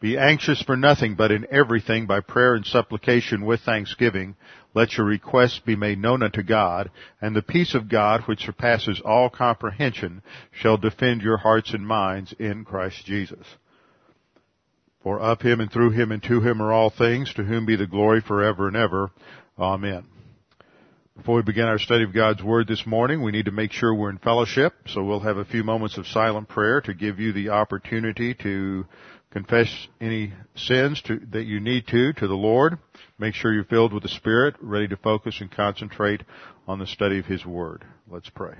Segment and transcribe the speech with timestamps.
[0.00, 4.34] Be anxious for nothing, but in everything by prayer and supplication with thanksgiving,
[4.72, 9.02] let your requests be made known unto God, and the peace of God, which surpasses
[9.04, 10.22] all comprehension,
[10.52, 13.46] shall defend your hearts and minds in Christ Jesus.
[15.02, 17.76] For of him and through him and to him are all things, to whom be
[17.76, 19.10] the glory forever and ever.
[19.58, 20.06] Amen.
[21.16, 23.94] Before we begin our study of God's Word this morning, we need to make sure
[23.94, 27.32] we're in fellowship, so we'll have a few moments of silent prayer to give you
[27.34, 28.86] the opportunity to
[29.30, 32.78] confess any sins to, that you need to to the Lord.
[33.18, 36.22] Make sure you're filled with the Spirit, ready to focus and concentrate
[36.66, 37.84] on the study of His Word.
[38.08, 38.54] Let's pray.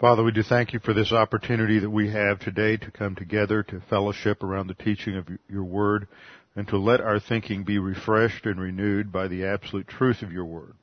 [0.00, 3.64] Father, we do thank you for this opportunity that we have today to come together
[3.64, 6.06] to fellowship around the teaching of your word
[6.54, 10.44] and to let our thinking be refreshed and renewed by the absolute truth of your
[10.44, 10.74] word.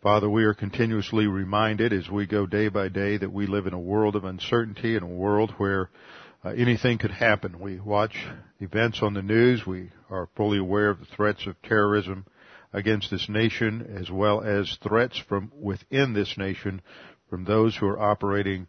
[0.00, 3.74] Father, we are continuously reminded as we go day by day that we live in
[3.74, 5.90] a world of uncertainty, in a world where
[6.44, 7.58] uh, anything could happen.
[7.58, 8.14] We watch
[8.60, 9.66] events on the news.
[9.66, 12.26] We are fully aware of the threats of terrorism
[12.72, 16.80] against this nation as well as threats from within this nation
[17.30, 18.66] from those who are operating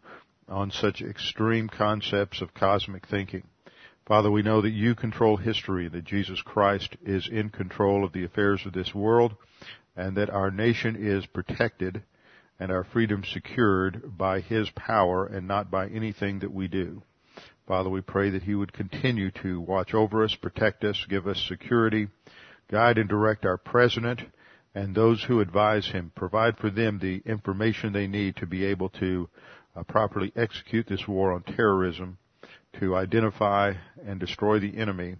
[0.48, 3.42] on such extreme concepts of cosmic thinking.
[4.06, 8.24] Father, we know that you control history, that Jesus Christ is in control of the
[8.24, 9.34] affairs of this world,
[9.96, 12.02] and that our nation is protected
[12.58, 17.02] and our freedom secured by His power and not by anything that we do.
[17.66, 21.44] Father, we pray that He would continue to watch over us, protect us, give us
[21.48, 22.08] security,
[22.70, 24.20] guide and direct our President,
[24.74, 28.88] and those who advise him provide for them the information they need to be able
[28.88, 29.28] to
[29.76, 32.18] uh, properly execute this war on terrorism,
[32.80, 33.72] to identify
[34.06, 35.16] and destroy the enemy,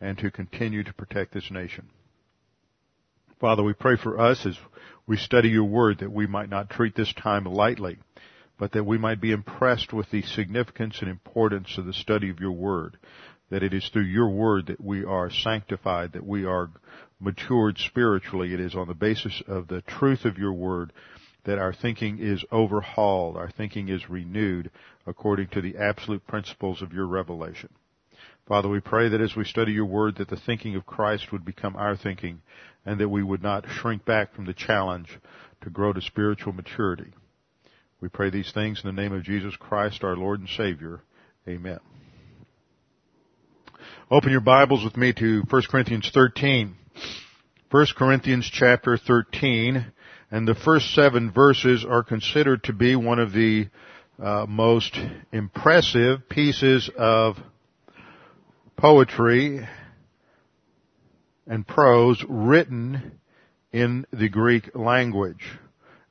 [0.00, 1.88] and to continue to protect this nation.
[3.40, 4.56] Father, we pray for us as
[5.06, 7.98] we study your word that we might not treat this time lightly,
[8.58, 12.40] but that we might be impressed with the significance and importance of the study of
[12.40, 12.96] your word,
[13.50, 16.70] that it is through your word that we are sanctified, that we are
[17.20, 18.52] matured spiritually.
[18.52, 20.92] It is on the basis of the truth of your word
[21.44, 24.70] that our thinking is overhauled, our thinking is renewed
[25.06, 27.68] according to the absolute principles of your revelation.
[28.46, 31.44] Father, we pray that as we study your word that the thinking of Christ would
[31.44, 32.42] become our thinking
[32.84, 35.18] and that we would not shrink back from the challenge
[35.62, 37.12] to grow to spiritual maturity.
[38.00, 41.00] We pray these things in the name of Jesus Christ, our Lord and Savior.
[41.48, 41.78] Amen.
[44.10, 46.76] Open your Bibles with me to 1 Corinthians 13.
[47.70, 49.92] 1 Corinthians chapter 13,
[50.30, 53.68] and the first seven verses are considered to be one of the
[54.22, 54.98] uh, most
[55.32, 57.36] impressive pieces of
[58.76, 59.66] poetry
[61.46, 63.18] and prose written
[63.72, 65.44] in the Greek language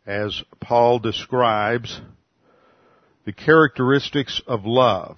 [0.05, 2.01] as Paul describes
[3.25, 5.17] the characteristics of love.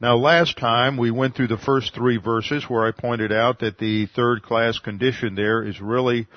[0.00, 3.78] Now last time we went through the first three verses where I pointed out that
[3.78, 6.28] the third class condition there is really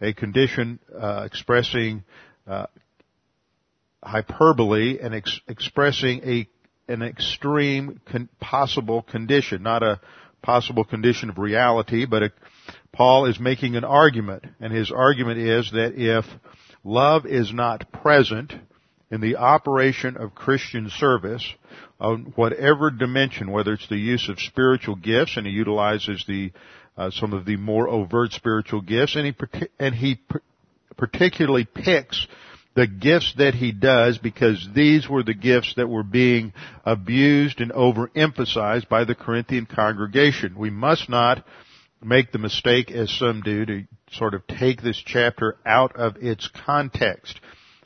[0.00, 2.04] a condition uh, expressing
[2.46, 2.66] uh,
[4.04, 6.48] hyperbole and ex- expressing a
[6.90, 10.00] an extreme con- possible condition, not a
[10.40, 12.32] possible condition of reality, but a,
[12.92, 16.24] Paul is making an argument, and his argument is that if
[16.84, 18.54] love is not present
[19.10, 21.46] in the operation of Christian service,
[22.00, 26.52] on whatever dimension, whether it's the use of spiritual gifts, and he utilizes the
[26.96, 29.34] uh, some of the more overt spiritual gifts, and he
[29.78, 30.20] and he
[30.96, 32.26] particularly picks
[32.74, 36.52] the gifts that he does because these were the gifts that were being
[36.84, 40.56] abused and overemphasized by the Corinthian congregation.
[40.56, 41.44] We must not
[42.02, 46.48] make the mistake, as some do, to sort of take this chapter out of its
[46.66, 47.40] context.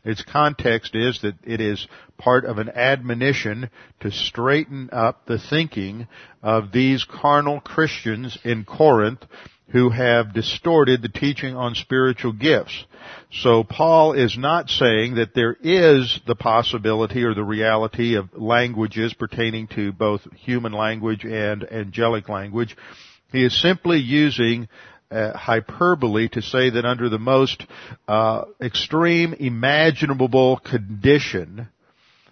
[0.05, 1.87] Its context is that it is
[2.19, 3.71] part of an admonition
[4.01, 6.09] to straighten up the thinking
[6.43, 9.25] of these carnal Christians in Corinth
[9.73, 12.85] who have distorted the teaching on spiritual gifts.
[13.31, 19.15] So Paul is not saying that there is the possibility or the reality of languages
[19.15, 22.77] pertaining to both human language and angelic language.
[23.33, 24.69] He is simply using
[25.13, 27.65] uh, hyperbole to say that under the most
[28.09, 31.69] uh, extreme imaginable condition,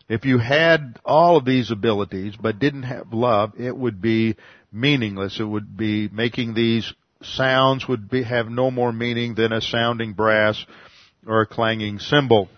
[0.09, 4.37] if you had all of these abilities but didn't have love, it would be
[4.73, 5.38] meaningless.
[5.38, 6.93] It would be making these
[7.23, 10.65] sounds would be, have no more meaning than a sounding brass
[11.27, 12.49] or a clanging cymbal.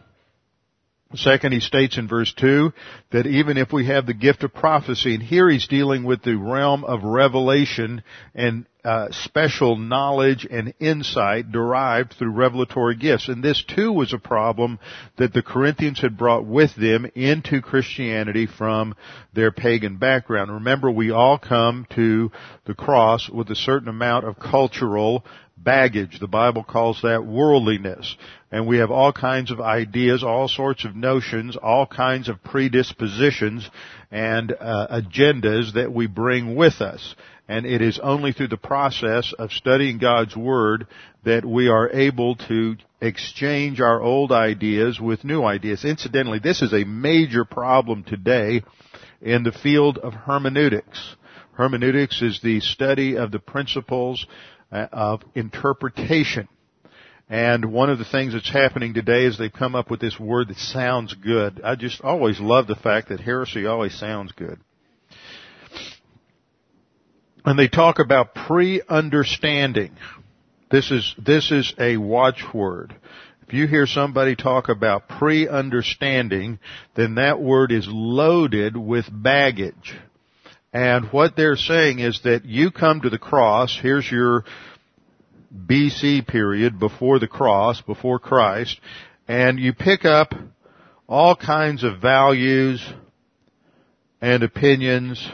[1.14, 2.72] Second, he states in verse 2
[3.10, 6.36] that even if we have the gift of prophecy, and here he's dealing with the
[6.36, 8.02] realm of revelation
[8.34, 13.28] and uh, special knowledge and insight derived through revelatory gifts.
[13.28, 14.80] And this too was a problem
[15.18, 18.96] that the Corinthians had brought with them into Christianity from
[19.34, 20.50] their pagan background.
[20.50, 22.32] Remember, we all come to
[22.64, 25.24] the cross with a certain amount of cultural
[25.62, 26.18] baggage.
[26.20, 28.16] The Bible calls that worldliness.
[28.50, 33.68] And we have all kinds of ideas, all sorts of notions, all kinds of predispositions
[34.10, 37.14] and uh, agendas that we bring with us.
[37.48, 40.86] And it is only through the process of studying God's Word
[41.24, 45.84] that we are able to exchange our old ideas with new ideas.
[45.84, 48.62] Incidentally, this is a major problem today
[49.20, 51.16] in the field of hermeneutics.
[51.54, 54.26] Hermeneutics is the study of the principles
[54.72, 56.48] Uh, of interpretation.
[57.28, 60.48] And one of the things that's happening today is they've come up with this word
[60.48, 61.60] that sounds good.
[61.62, 64.58] I just always love the fact that heresy always sounds good.
[67.44, 69.90] And they talk about pre-understanding.
[70.70, 72.96] This is, this is a watchword.
[73.46, 76.60] If you hear somebody talk about pre-understanding,
[76.94, 79.94] then that word is loaded with baggage.
[80.72, 84.44] And what they're saying is that you come to the cross, here's your
[85.54, 88.80] BC period before the cross, before Christ,
[89.28, 90.34] and you pick up
[91.06, 92.82] all kinds of values
[94.22, 95.28] and opinions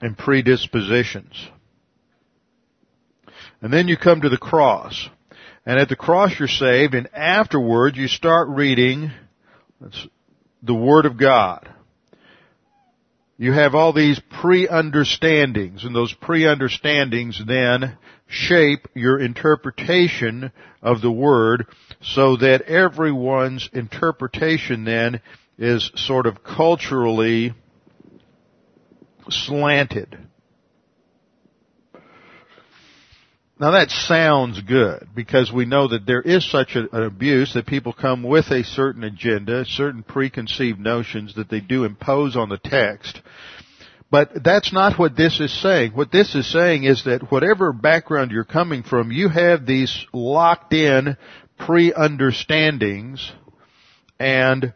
[0.00, 1.48] and predispositions.
[3.60, 5.10] And then you come to the cross.
[5.66, 9.10] And at the cross you're saved, and afterwards you start reading
[10.62, 11.68] the Word of God
[13.38, 20.50] you have all these pre-understandings, and those pre-understandings then shape your interpretation
[20.82, 21.66] of the Word
[22.00, 25.20] so that everyone's interpretation then
[25.58, 27.52] is sort of culturally
[29.28, 30.25] slanted.
[33.58, 37.94] Now that sounds good because we know that there is such an abuse that people
[37.94, 43.22] come with a certain agenda, certain preconceived notions that they do impose on the text.
[44.10, 45.92] But that's not what this is saying.
[45.92, 50.74] What this is saying is that whatever background you're coming from, you have these locked
[50.74, 51.16] in
[51.58, 53.32] pre-understandings
[54.20, 54.74] and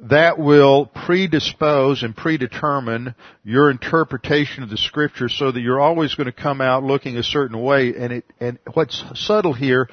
[0.00, 6.26] that will predispose and predetermine your interpretation of the scripture so that you're always going
[6.26, 9.88] to come out looking a certain way and it and what's subtle here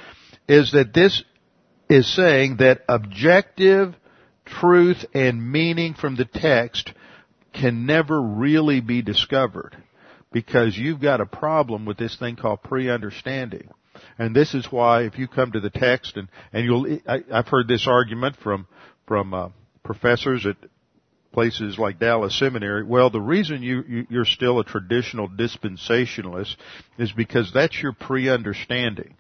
[0.48, 1.24] is that this
[1.90, 3.96] is saying that objective
[4.46, 6.94] truth and meaning from the text
[7.54, 9.76] can never really be discovered
[10.32, 13.70] because you've got a problem with this thing called pre-understanding.
[14.18, 17.48] And this is why if you come to the text and, and you'll, I, have
[17.48, 18.68] heard this argument from,
[19.08, 19.50] from, uh,
[19.86, 20.58] professors at
[21.32, 26.56] places like Dallas Seminary, well, the reason you, you, you're still a traditional dispensationalist
[26.98, 29.16] is because that's your pre-understanding.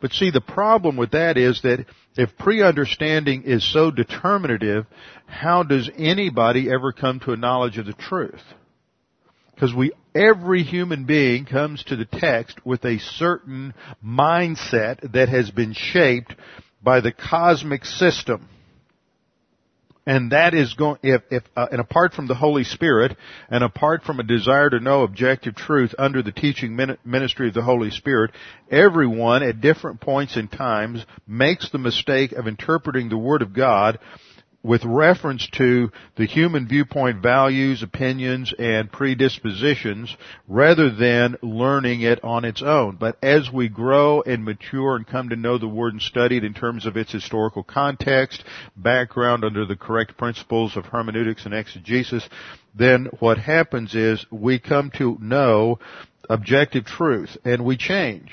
[0.00, 1.86] But see, the problem with that is that
[2.16, 4.86] if pre-understanding is so determinative,
[5.26, 8.42] how does anybody ever come to a knowledge of the truth?
[9.54, 13.74] Because we, every human being comes to the text with a certain
[14.04, 16.36] mindset that has been shaped
[16.80, 18.48] by the cosmic system
[20.08, 23.14] and that is going if if uh, and apart from the Holy Spirit
[23.50, 26.74] and apart from a desire to know objective truth under the teaching
[27.04, 28.30] ministry of the Holy Spirit,
[28.70, 33.98] everyone at different points in times makes the mistake of interpreting the Word of God
[34.62, 40.16] with reference to the human viewpoint values, opinions, and predispositions
[40.48, 42.96] rather than learning it on its own.
[42.96, 46.44] But as we grow and mature and come to know the Word and study it
[46.44, 48.42] in terms of its historical context,
[48.76, 52.28] background under the correct principles of hermeneutics and exegesis,
[52.74, 55.78] then what happens is we come to know
[56.28, 58.32] objective truth and we change.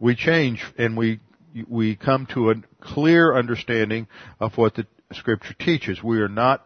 [0.00, 1.20] We change and we
[1.66, 4.06] we come to a clear understanding
[4.40, 6.02] of what the scripture teaches.
[6.02, 6.64] We are not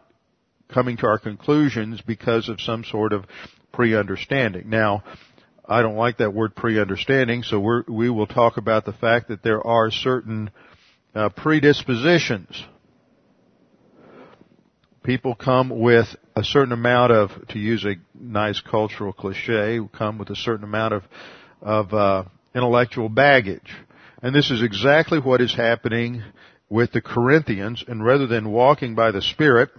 [0.73, 3.25] coming to our conclusions because of some sort of
[3.71, 4.69] pre-understanding.
[4.69, 5.03] Now,
[5.67, 9.43] I don't like that word pre-understanding, so we're, we will talk about the fact that
[9.43, 10.51] there are certain
[11.15, 12.63] uh, predispositions.
[15.03, 20.29] People come with a certain amount of, to use a nice cultural cliche, come with
[20.29, 21.03] a certain amount of
[21.63, 23.73] of uh, intellectual baggage,
[24.23, 26.23] and this is exactly what is happening
[26.69, 27.83] with the Corinthians.
[27.85, 29.69] And rather than walking by the Spirit,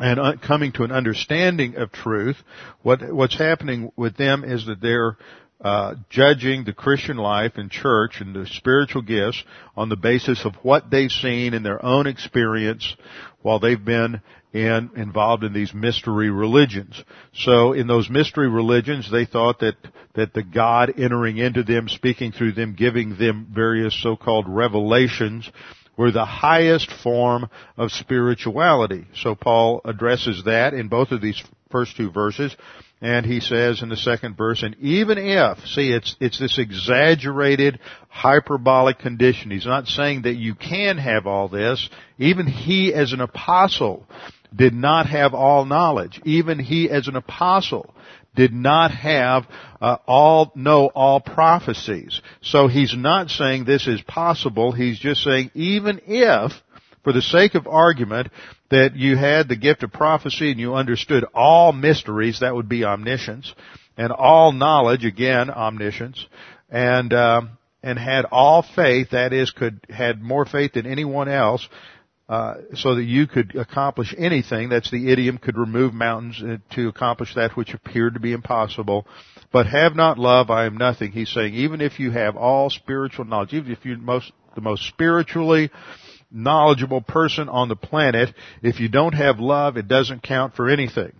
[0.00, 2.36] and coming to an understanding of truth,
[2.82, 5.16] what, what's happening with them is that they're
[5.60, 9.44] uh, judging the Christian life and church and the spiritual gifts
[9.76, 12.96] on the basis of what they've seen in their own experience
[13.42, 14.20] while they've been
[14.52, 17.02] in, involved in these mystery religions.
[17.34, 19.76] So in those mystery religions, they thought that,
[20.14, 25.50] that the God entering into them, speaking through them, giving them various so-called revelations,
[25.96, 29.06] were the highest form of spirituality.
[29.14, 32.54] So Paul addresses that in both of these first two verses.
[33.00, 37.80] And he says in the second verse, and even if, see, it's, it's this exaggerated,
[38.08, 39.50] hyperbolic condition.
[39.50, 41.88] He's not saying that you can have all this.
[42.18, 44.06] Even he as an apostle
[44.54, 46.20] did not have all knowledge.
[46.24, 47.94] Even he as an apostle
[48.34, 49.46] did not have
[49.80, 52.20] uh, all know all prophecies.
[52.40, 54.72] So he's not saying this is possible.
[54.72, 56.52] He's just saying even if
[57.04, 58.30] for the sake of argument
[58.70, 62.84] that you had the gift of prophecy and you understood all mysteries, that would be
[62.84, 63.52] omniscience,
[63.96, 66.24] and all knowledge, again, omniscience,
[66.70, 71.68] and um, and had all faith, that is, could had more faith than anyone else,
[72.32, 74.70] uh, so that you could accomplish anything.
[74.70, 79.06] That's the idiom, could remove mountains uh, to accomplish that which appeared to be impossible.
[79.52, 81.12] But have not love, I am nothing.
[81.12, 84.88] He's saying, even if you have all spiritual knowledge, even if you're most, the most
[84.88, 85.70] spiritually
[86.30, 91.12] knowledgeable person on the planet, if you don't have love, it doesn't count for anything.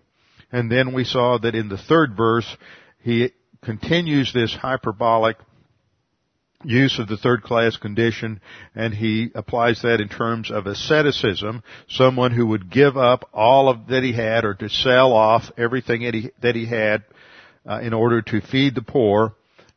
[0.50, 2.56] And then we saw that in the third verse,
[3.02, 5.36] he continues this hyperbolic
[6.64, 8.40] use of the third class condition
[8.74, 13.88] and he applies that in terms of asceticism, someone who would give up all of
[13.88, 17.04] that he had or to sell off everything that he, that he had
[17.68, 19.34] uh, in order to feed the poor.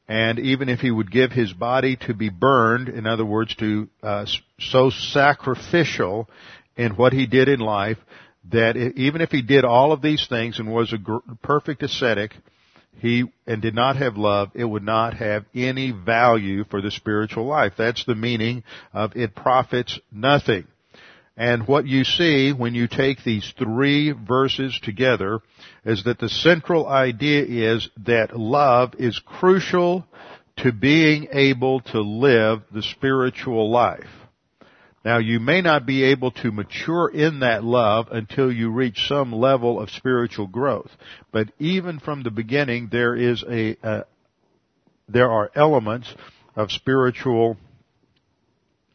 [0.07, 3.89] And even if he would give his body to be burned, in other words, to
[4.03, 4.25] uh,
[4.59, 6.29] so sacrificial
[6.77, 7.97] in what he did in life
[8.51, 12.35] that even if he did all of these things and was a perfect ascetic,
[12.99, 17.45] he and did not have love, it would not have any value for the spiritual
[17.45, 17.73] life.
[17.77, 20.65] That's the meaning of it profits nothing.
[21.37, 25.41] And what you see when you take these three verses together
[25.83, 30.05] is that the central idea is that love is crucial
[30.57, 34.07] to being able to live the spiritual life.
[35.05, 39.31] Now you may not be able to mature in that love until you reach some
[39.31, 40.89] level of spiritual growth.
[41.31, 44.03] But even from the beginning, there is a,
[45.07, 46.11] there are elements
[46.55, 47.57] of spiritual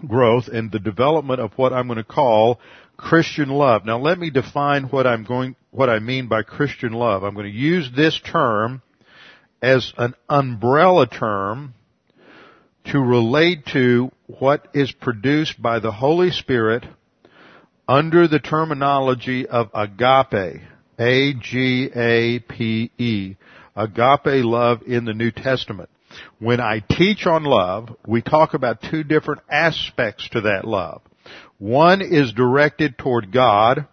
[0.04, 2.58] growth and the development of what I'm going to call
[2.96, 3.84] Christian love.
[3.84, 7.22] Now let me define what I'm going, what I mean by Christian love.
[7.22, 8.82] I'm going to use this term
[9.62, 11.74] as an umbrella term
[12.86, 16.84] to relate to what is produced by the Holy Spirit
[17.88, 20.62] under the terminology of agape.
[20.98, 21.96] A-G-A-P-E.
[23.74, 25.88] Agape love in the New Testament.
[26.38, 31.00] When I teach on love, we talk about two different aspects to that love.
[31.58, 33.86] One is directed toward God,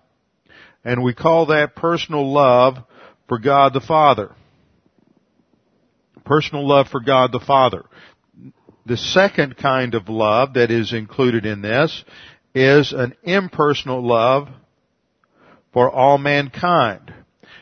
[0.84, 2.78] and we call that personal love
[3.28, 4.36] for God the Father.
[6.26, 7.86] Personal love for God the Father.
[8.88, 12.06] The second kind of love that is included in this
[12.56, 14.48] is an impersonal love
[15.74, 17.14] for all mankind.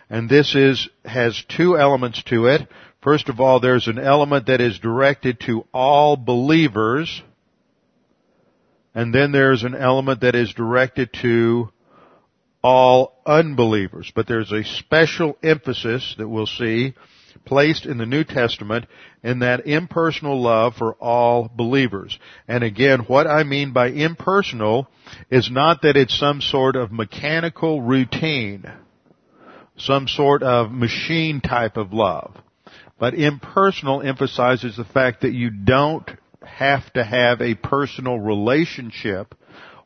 [0.08, 2.67] And this is, has two elements to it.
[3.01, 7.24] First of all, there's an element that is directed to all believers.
[8.94, 11.72] And then there's an element that is directed to
[12.63, 14.12] all unbelievers.
[14.13, 16.94] But there's a special emphasis that we'll see
[17.44, 18.86] placed in the New Testament
[19.24, 22.18] in that impersonal love for all believers.
[22.48, 24.88] And again, what I mean by impersonal
[25.30, 28.65] is not that it's some sort of mechanical routine,
[29.77, 32.36] some sort of machine type of love.
[32.98, 36.10] But impersonal emphasizes the fact that you don't
[36.42, 39.36] have to have a personal relationship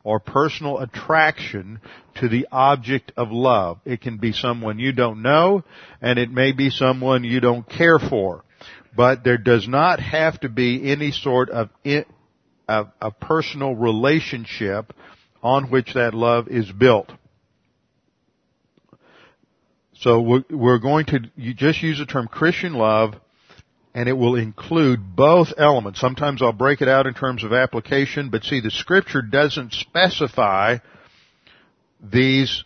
[0.04, 1.80] or personal attraction
[2.16, 3.80] to the object of love.
[3.86, 5.64] It can be someone you don't know
[6.02, 8.44] and it may be someone you don't care for.
[8.96, 11.70] But there does not have to be any sort of,
[12.68, 14.94] of a personal relationship
[15.44, 17.12] on which that love is built.
[19.94, 21.20] So we're going to
[21.54, 23.16] just use the term Christian love
[23.94, 26.00] and it will include both elements.
[26.00, 30.78] Sometimes I'll break it out in terms of application, but see the scripture doesn't specify
[32.02, 32.64] these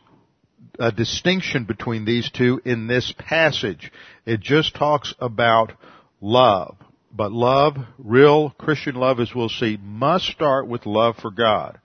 [0.80, 3.92] a distinction between these two in this passage.
[4.26, 5.74] It just talks about
[6.20, 6.76] love.
[7.16, 11.80] But love, real Christian love as we'll see, must start with love for God.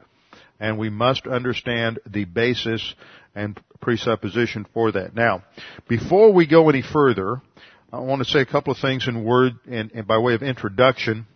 [0.59, 2.95] And we must understand the basis
[3.35, 5.15] and presupposition for that.
[5.15, 5.45] Now,
[5.87, 7.43] before we go any further,
[7.91, 10.43] I want to say a couple of things in word and, and by way of
[10.43, 11.27] introduction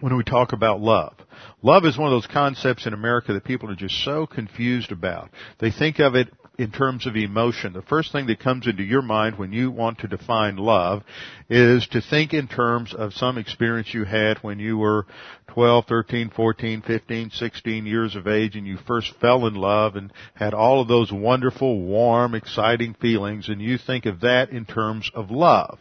[0.00, 1.14] when we talk about love.
[1.60, 5.30] Love is one of those concepts in America that people are just so confused about.
[5.58, 7.72] They think of it in terms of emotion.
[7.72, 11.04] The first thing that comes into your mind when you want to define love
[11.48, 15.06] is to think in terms of some experience you had when you were
[15.48, 20.12] 12, 13, 14, 15, 16 years of age and you first fell in love and
[20.34, 25.08] had all of those wonderful, warm, exciting feelings and you think of that in terms
[25.14, 25.78] of love.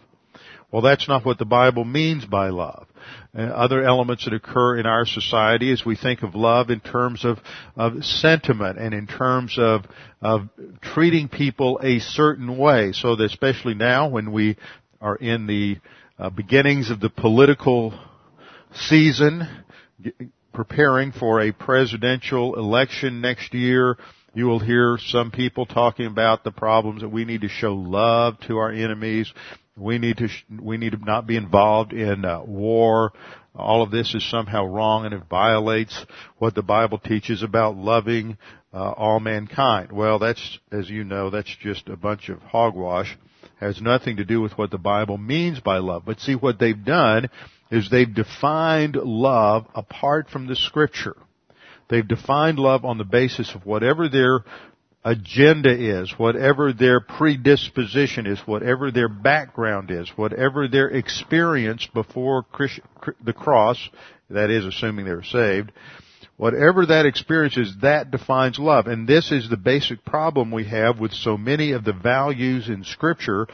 [0.71, 2.87] Well, that's not what the Bible means by love.
[3.33, 7.23] Uh, other elements that occur in our society as we think of love in terms
[7.23, 7.37] of,
[7.77, 9.85] of sentiment and in terms of,
[10.21, 10.49] of
[10.81, 12.91] treating people a certain way.
[12.91, 14.57] So that especially now when we
[14.99, 15.77] are in the
[16.19, 17.97] uh, beginnings of the political
[18.73, 19.47] season,
[20.53, 23.97] preparing for a presidential election next year,
[24.33, 28.37] you will hear some people talking about the problems that we need to show love
[28.47, 29.31] to our enemies.
[29.77, 30.29] We need to
[30.61, 33.13] we need to not be involved in uh, war.
[33.55, 36.05] All of this is somehow wrong and it violates
[36.37, 38.37] what the Bible teaches about loving
[38.73, 39.91] uh, all mankind.
[39.91, 43.17] Well, that's as you know, that's just a bunch of hogwash.
[43.59, 46.03] Has nothing to do with what the Bible means by love.
[46.05, 47.29] But see what they've done
[47.71, 51.15] is they've defined love apart from the scripture.
[51.89, 54.41] They've defined love on the basis of whatever their
[55.07, 62.45] agenda is, whatever their predisposition is, whatever their background is, whatever their experience before
[63.23, 63.77] the cross,
[64.29, 65.71] that is assuming they're saved,
[66.35, 68.87] whatever that experience is, that defines love.
[68.87, 72.83] And this is the basic problem we have with so many of the values in
[72.83, 73.47] scripture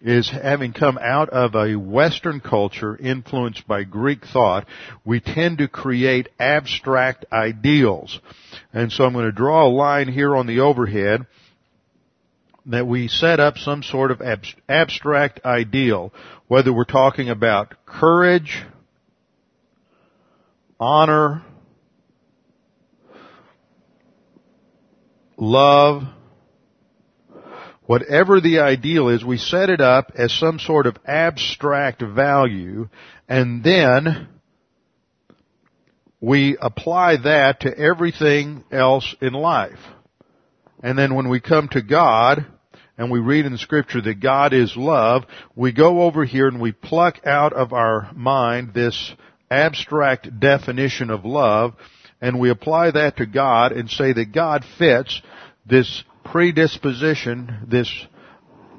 [0.00, 4.66] is having come out of a Western culture influenced by Greek thought,
[5.04, 8.20] we tend to create abstract ideals.
[8.74, 11.26] And so I'm going to draw a line here on the overhead
[12.66, 14.20] that we set up some sort of
[14.68, 16.12] abstract ideal,
[16.48, 18.64] whether we're talking about courage,
[20.80, 21.42] honor,
[25.36, 26.02] love,
[27.86, 32.88] Whatever the ideal is, we set it up as some sort of abstract value
[33.28, 34.28] and then
[36.24, 39.78] we apply that to everything else in life.
[40.82, 42.46] And then when we come to God,
[42.96, 46.72] and we read in scripture that God is love, we go over here and we
[46.72, 49.12] pluck out of our mind this
[49.50, 51.74] abstract definition of love,
[52.22, 55.20] and we apply that to God and say that God fits
[55.66, 57.92] this predisposition, this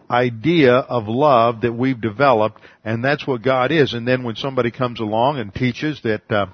[0.10, 3.94] idea of love that we've developed, and that's what God is.
[3.94, 6.48] And then when somebody comes along and teaches that uh,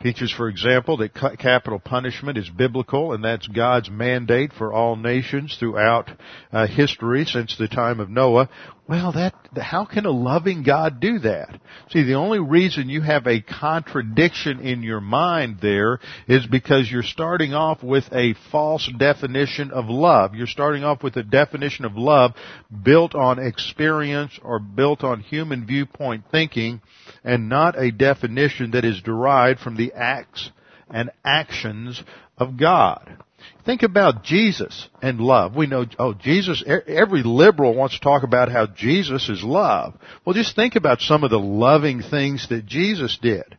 [0.00, 5.56] teaches, for example, that capital punishment is biblical and that's God's mandate for all nations
[5.58, 6.10] throughout
[6.52, 8.48] uh, history since the time of Noah.
[8.88, 11.60] Well, that how can a loving God do that?
[11.90, 17.02] See, the only reason you have a contradiction in your mind there is because you're
[17.02, 20.36] starting off with a false definition of love.
[20.36, 22.34] You're starting off with a definition of love
[22.84, 26.80] built on experience or built on human viewpoint thinking
[27.26, 30.50] and not a definition that is derived from the acts
[30.88, 32.02] and actions
[32.38, 33.18] of God.
[33.64, 35.56] Think about Jesus and love.
[35.56, 39.94] We know, oh, Jesus, every liberal wants to talk about how Jesus is love.
[40.24, 43.58] Well, just think about some of the loving things that Jesus did.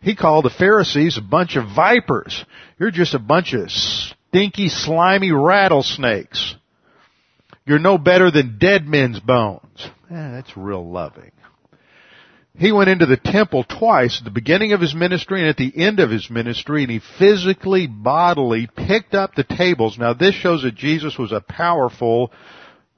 [0.00, 2.44] He called the Pharisees a bunch of vipers.
[2.78, 6.54] You're just a bunch of stinky, slimy rattlesnakes.
[7.66, 9.90] You're no better than dead men's bones.
[10.10, 11.32] Eh, that's real loving.
[12.60, 15.72] He went into the temple twice at the beginning of his ministry and at the
[15.74, 19.96] end of his ministry and he physically, bodily picked up the tables.
[19.96, 22.30] Now this shows that Jesus was a powerful,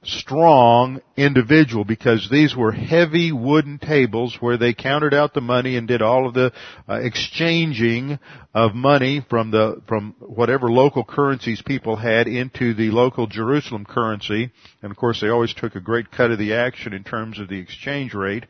[0.03, 5.87] strong individual because these were heavy wooden tables where they counted out the money and
[5.87, 6.51] did all of the
[6.89, 8.19] uh, exchanging
[8.53, 14.51] of money from the from whatever local currencies people had into the local Jerusalem currency
[14.81, 17.47] and of course they always took a great cut of the action in terms of
[17.47, 18.43] the exchange rate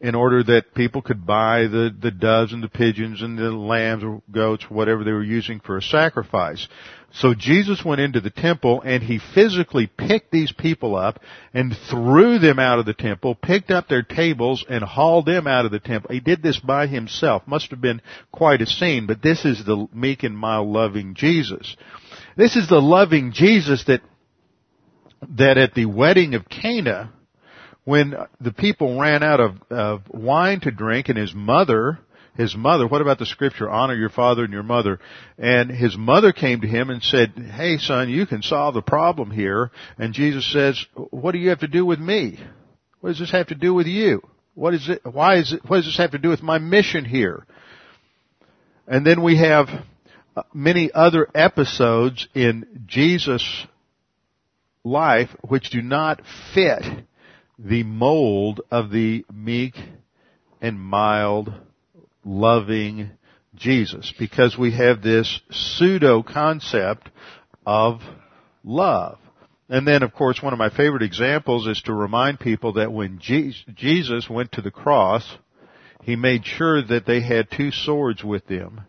[0.00, 4.04] in order that people could buy the, the doves and the pigeons and the lambs
[4.04, 6.66] or goats, whatever they were using for a sacrifice.
[7.12, 11.20] So Jesus went into the temple and he physically picked these people up
[11.52, 15.64] and threw them out of the temple, picked up their tables and hauled them out
[15.64, 16.10] of the temple.
[16.12, 17.46] He did this by himself.
[17.46, 18.02] Must have been
[18.32, 21.76] quite a scene, but this is the meek and mild loving Jesus.
[22.36, 24.02] This is the loving Jesus that,
[25.36, 27.12] that at the wedding of Cana,
[27.84, 31.98] when the people ran out of, of wine to drink and his mother
[32.36, 34.98] his mother, what about the scripture, honor your father and your mother?
[35.38, 39.30] And his mother came to him and said, hey son, you can solve the problem
[39.30, 39.70] here.
[39.98, 42.40] And Jesus says, what do you have to do with me?
[43.00, 44.20] What does this have to do with you?
[44.54, 47.04] What is it, why is it, what does this have to do with my mission
[47.04, 47.46] here?
[48.86, 49.68] And then we have
[50.36, 53.66] uh, many other episodes in Jesus'
[54.82, 56.20] life which do not
[56.52, 56.82] fit
[57.58, 59.74] the mold of the meek
[60.60, 61.52] and mild
[62.24, 63.10] loving
[63.54, 67.08] Jesus because we have this pseudo concept
[67.66, 68.00] of
[68.64, 69.18] love.
[69.68, 73.18] And then of course one of my favorite examples is to remind people that when
[73.18, 75.38] Jesus went to the cross,
[76.02, 78.82] he made sure that they had two swords with them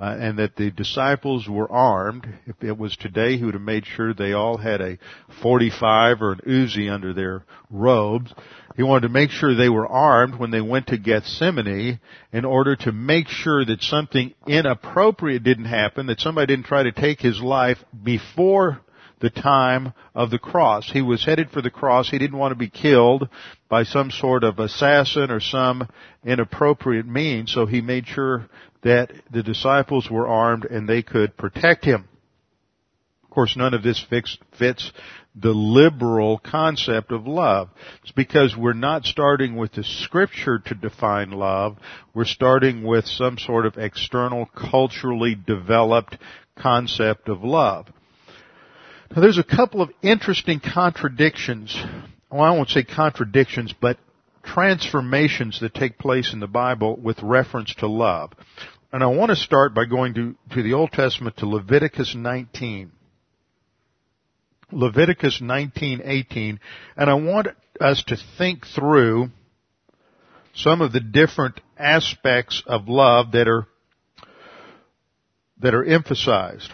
[0.00, 2.26] uh, and that the disciples were armed.
[2.46, 4.98] If it was today, he would have made sure they all had a
[5.42, 8.32] 45 or an Uzi under their robes.
[8.76, 11.98] He wanted to make sure they were armed when they went to Gethsemane
[12.32, 16.92] in order to make sure that something inappropriate didn't happen, that somebody didn't try to
[16.92, 18.80] take his life before
[19.20, 20.90] the time of the cross.
[20.90, 22.08] He was headed for the cross.
[22.08, 23.28] He didn't want to be killed
[23.68, 25.88] by some sort of assassin or some
[26.24, 28.48] inappropriate means, so he made sure
[28.82, 32.08] that the disciples were armed and they could protect him.
[33.24, 34.04] Of course, none of this
[34.58, 34.92] fits
[35.34, 37.68] the liberal concept of love.
[38.02, 41.76] It's because we're not starting with the scripture to define love.
[42.14, 46.18] We're starting with some sort of external, culturally developed
[46.56, 47.86] concept of love.
[49.14, 51.76] Now there's a couple of interesting contradictions.
[52.30, 53.98] Well, I won't say contradictions, but
[54.54, 58.32] transformations that take place in the Bible with reference to love.
[58.92, 62.92] And I want to start by going to, to the Old Testament to Leviticus 19.
[64.70, 66.58] Leviticus 19:18
[66.96, 67.48] and I want
[67.80, 69.30] us to think through
[70.54, 73.66] some of the different aspects of love that are
[75.60, 76.70] that are emphasized.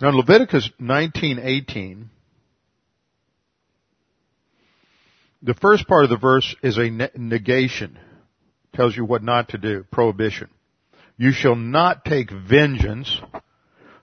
[0.00, 2.10] Now Leviticus 19:18
[5.42, 7.98] the first part of the verse is a negation.
[8.74, 9.84] Tells you what not to do.
[9.92, 10.48] Prohibition.
[11.16, 13.20] You shall not take vengeance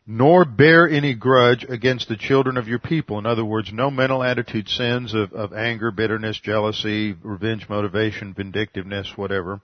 [0.06, 3.20] nor bear any grudge against the children of your people.
[3.20, 9.14] In other words, no mental attitude sins of, of anger, bitterness, jealousy, revenge motivation, vindictiveness,
[9.16, 9.62] whatever.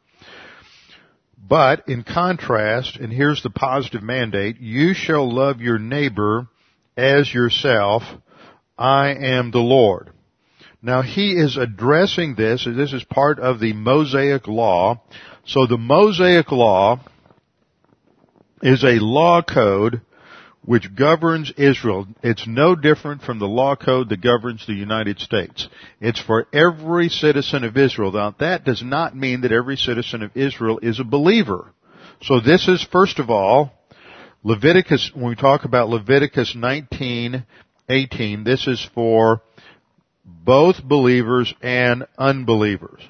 [1.48, 6.48] But in contrast, and here's the positive mandate, you shall love your neighbor
[6.98, 8.04] as yourself.
[8.78, 10.12] I am the Lord.
[10.82, 15.02] Now he is addressing this, and this is part of the Mosaic Law.
[15.46, 17.00] So the Mosaic Law
[18.62, 20.02] is a law code
[20.70, 22.06] which governs Israel.
[22.22, 25.68] It's no different from the law code that governs the United States.
[26.00, 28.12] It's for every citizen of Israel.
[28.12, 31.72] Now that does not mean that every citizen of Israel is a believer.
[32.22, 33.72] So this is first of all,
[34.44, 37.48] Leviticus, when we talk about Leviticus 19,
[37.90, 39.42] 18, this is for
[40.24, 43.02] both believers and unbelievers.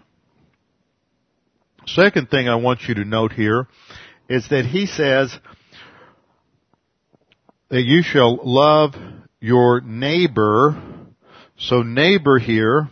[1.88, 3.68] Second thing I want you to note here
[4.30, 5.38] is that he says,
[7.70, 8.96] that you shall love
[9.40, 10.82] your neighbor.
[11.58, 12.90] So neighbor here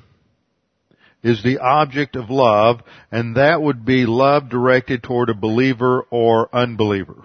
[1.24, 6.50] is the object of love, and that would be love directed toward a believer or
[6.54, 7.24] unbeliever.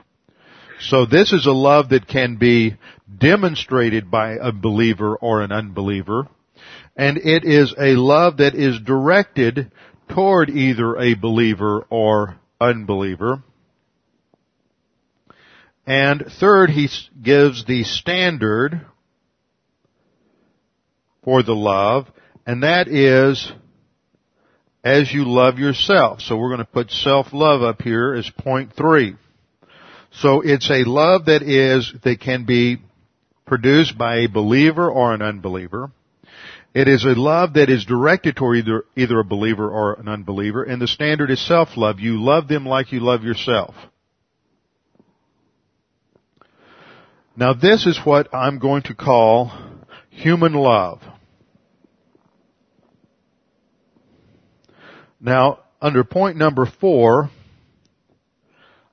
[0.80, 2.76] So this is a love that can be
[3.18, 6.26] demonstrated by a believer or an unbeliever,
[6.96, 9.70] and it is a love that is directed
[10.08, 13.42] toward either a believer or unbeliever.
[15.86, 16.88] And third, he
[17.20, 18.86] gives the standard
[21.24, 22.06] for the love,
[22.46, 23.50] and that is
[24.84, 26.20] as you love yourself.
[26.20, 29.16] So we're going to put self-love up here as point three.
[30.12, 32.78] So it's a love that is, that can be
[33.46, 35.90] produced by a believer or an unbeliever.
[36.74, 40.62] It is a love that is directed toward either, either a believer or an unbeliever,
[40.62, 42.00] and the standard is self-love.
[42.00, 43.74] You love them like you love yourself.
[47.34, 49.52] Now this is what I'm going to call
[50.10, 51.00] human love.
[55.18, 57.30] Now, under point number four,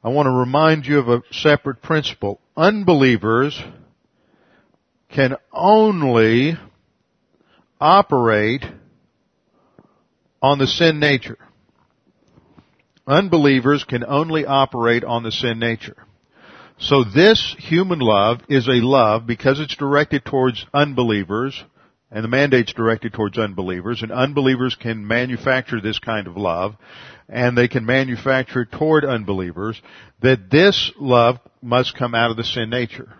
[0.04, 2.40] I want to remind you of a separate principle.
[2.56, 3.62] Unbelievers
[5.10, 6.58] can only
[7.82, 8.64] operate
[10.42, 11.38] on the sin nature.
[13.06, 15.98] Unbelievers can only operate on the sin nature.
[16.82, 21.62] So this human love is a love because it's directed towards unbelievers
[22.10, 26.76] and the mandate's directed towards unbelievers and unbelievers can manufacture this kind of love
[27.28, 29.80] and they can manufacture it toward unbelievers
[30.22, 33.14] that this love must come out of the sin nature.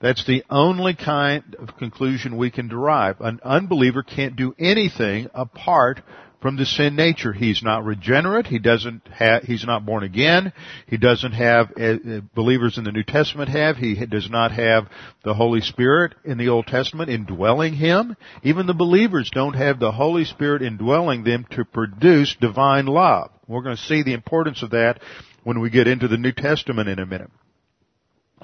[0.00, 3.20] That's the only kind of conclusion we can derive.
[3.20, 6.00] An unbeliever can't do anything apart
[6.42, 7.32] from the sin nature.
[7.32, 8.48] He's not regenerate.
[8.48, 10.52] He doesn't have, he's not born again.
[10.88, 14.88] He doesn't have, uh, believers in the New Testament have, he does not have
[15.24, 18.16] the Holy Spirit in the Old Testament indwelling him.
[18.42, 23.30] Even the believers don't have the Holy Spirit indwelling them to produce divine love.
[23.46, 25.00] We're going to see the importance of that
[25.44, 27.30] when we get into the New Testament in a minute.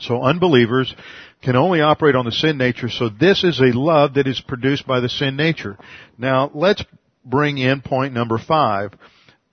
[0.01, 0.95] So unbelievers
[1.43, 4.87] can only operate on the sin nature, so this is a love that is produced
[4.87, 5.77] by the sin nature.
[6.17, 6.85] Now, let's
[7.29, 8.93] bring in point number five,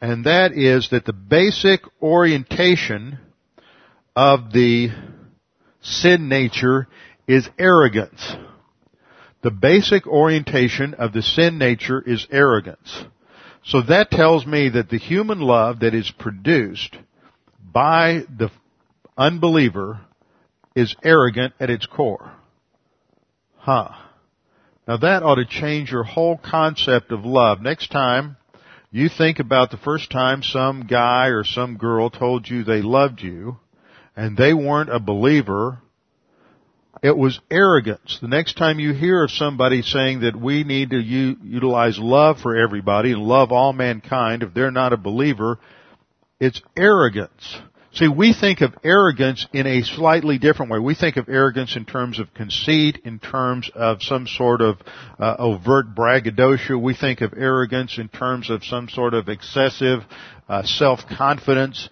[0.01, 3.19] and that is that the basic orientation
[4.15, 4.89] of the
[5.81, 6.87] sin nature
[7.27, 8.35] is arrogance.
[9.41, 13.05] The basic orientation of the sin nature is arrogance.
[13.63, 16.97] So that tells me that the human love that is produced
[17.59, 18.49] by the
[19.17, 20.01] unbeliever
[20.75, 22.31] is arrogant at its core.
[23.57, 23.89] Huh.
[24.87, 27.61] Now that ought to change your whole concept of love.
[27.61, 28.37] Next time
[28.91, 33.21] you think about the first time some guy or some girl told you they loved
[33.21, 33.57] you
[34.15, 35.79] and they weren't a believer,
[37.03, 38.19] it was arrogance.
[38.21, 42.39] The next time you hear of somebody saying that we need to u- utilize love
[42.39, 45.59] for everybody and love all mankind if they're not a believer,
[46.39, 47.57] it's arrogance.
[47.95, 50.79] See, we think of arrogance in a slightly different way.
[50.79, 54.79] We think of arrogance in terms of conceit, in terms of some sort of
[55.17, 56.77] uh, overt braggadocio.
[56.77, 60.01] We think of arrogance in terms of some sort of excessive
[60.49, 61.87] uh, self-confidence.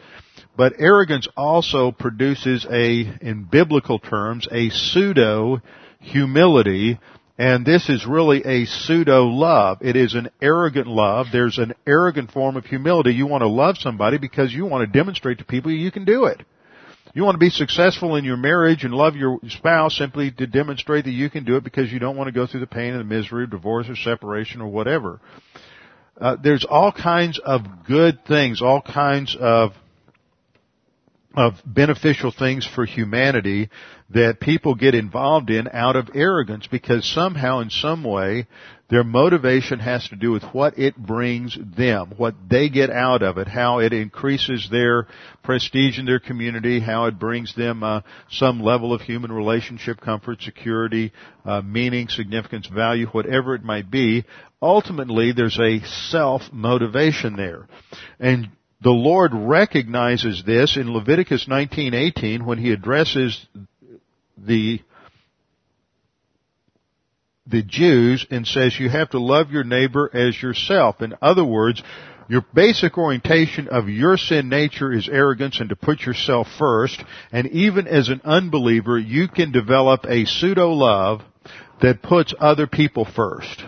[0.57, 5.61] But arrogance also produces a, in biblical terms, a pseudo
[6.01, 6.99] humility
[7.37, 9.79] and this is really a pseudo love.
[9.81, 11.27] It is an arrogant love.
[11.31, 13.11] There's an arrogant form of humility.
[13.11, 16.25] You want to love somebody because you want to demonstrate to people you can do
[16.25, 16.41] it.
[17.15, 21.05] You want to be successful in your marriage and love your spouse simply to demonstrate
[21.05, 22.99] that you can do it because you don't want to go through the pain and
[22.99, 25.19] the misery of divorce or separation or whatever.
[26.19, 29.73] Uh, there's all kinds of good things, all kinds of
[31.35, 33.69] of beneficial things for humanity
[34.13, 38.47] that people get involved in out of arrogance because somehow in some way
[38.89, 43.39] their motivation has to do with what it brings them, what they get out of
[43.39, 45.07] it, how it increases their
[45.41, 50.41] prestige in their community, how it brings them uh, some level of human relationship, comfort,
[50.41, 51.11] security,
[51.43, 54.25] uh, meaning, significance, value, whatever it might be.
[54.61, 55.79] Ultimately, there's a
[56.11, 57.67] self motivation there,
[58.19, 58.49] and
[58.83, 63.45] the Lord recognizes this in Leviticus 19:18 when he addresses
[64.37, 64.79] the
[67.45, 71.01] the Jews and says you have to love your neighbor as yourself.
[71.01, 71.83] In other words,
[72.29, 77.03] your basic orientation of your sin nature is arrogance and to put yourself first.
[77.31, 81.21] And even as an unbeliever, you can develop a pseudo love
[81.81, 83.63] that puts other people first.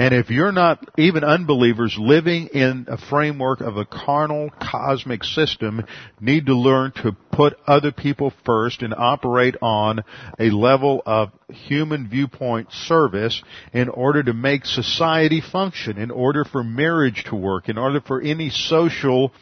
[0.00, 5.84] And if you're not, even unbelievers living in a framework of a carnal cosmic system
[6.18, 10.02] need to learn to put other people first and operate on
[10.38, 13.42] a level of human viewpoint service
[13.74, 18.22] in order to make society function, in order for marriage to work, in order for
[18.22, 19.34] any social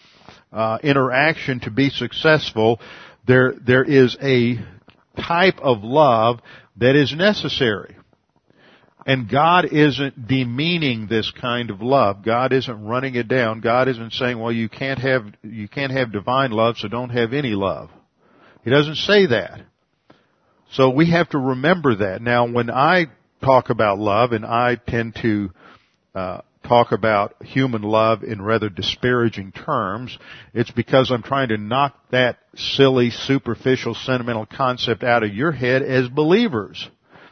[0.53, 2.81] uh, interaction to be successful.
[3.29, 4.59] There, there is a
[5.17, 6.41] type of love
[6.79, 7.95] that is necessary.
[9.09, 12.23] And God isn't demeaning this kind of love.
[12.23, 13.63] God isn't running it down.
[13.63, 17.33] God isn't saying, well, you can't have, you can't have divine love, so don't have
[17.33, 17.89] any love.
[18.65, 19.63] He doesn't say that.
[20.73, 22.21] So we have to remember that.
[22.21, 23.07] Now, when I
[23.43, 25.53] talk about love, and I tend to
[26.15, 30.19] uh, talk about human love in rather disparaging terms,
[30.53, 35.81] it's because I'm trying to knock that silly, superficial, sentimental concept out of your head
[35.81, 36.91] as believers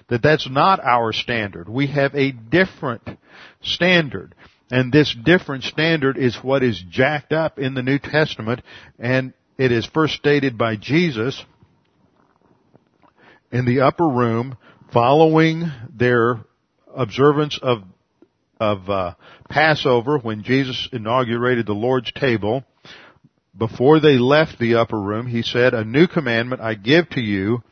[0.08, 1.68] that that's not our standard.
[1.68, 3.02] We have a different
[3.62, 4.34] standard.
[4.70, 8.62] And this different standard is what is jacked up in the New Testament
[8.98, 11.42] and it is first stated by Jesus
[13.50, 14.56] in the upper room
[14.92, 16.40] following their
[16.94, 17.82] observance of
[18.58, 19.14] of uh,
[19.50, 22.64] Passover when Jesus inaugurated the Lord's table.
[23.56, 27.62] Before they left the upper room, he said, "A new commandment I give to you."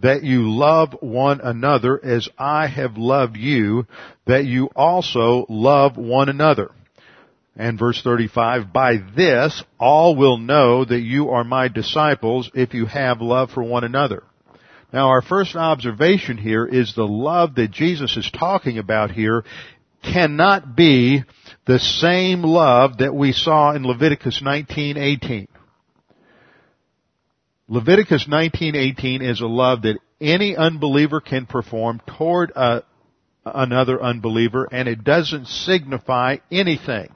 [0.00, 3.86] That you love one another as I have loved you,
[4.26, 6.70] that you also love one another.
[7.56, 12.86] And verse 35, by this all will know that you are my disciples if you
[12.86, 14.24] have love for one another.
[14.92, 19.44] Now our first observation here is the love that Jesus is talking about here
[20.02, 21.24] cannot be
[21.66, 25.46] the same love that we saw in Leviticus 19:18.
[27.68, 32.82] Leviticus 19:18 is a love that any unbeliever can perform toward a,
[33.44, 37.08] another unbeliever and it doesn't signify anything.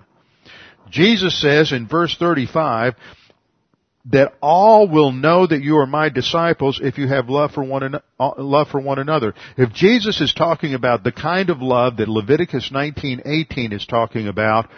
[0.90, 2.94] Jesus says in verse 35
[4.06, 7.94] that all will know that you are my disciples if you have love for one
[7.94, 9.34] uh, love for one another.
[9.58, 14.70] If Jesus is talking about the kind of love that Leviticus 19:18 is talking about,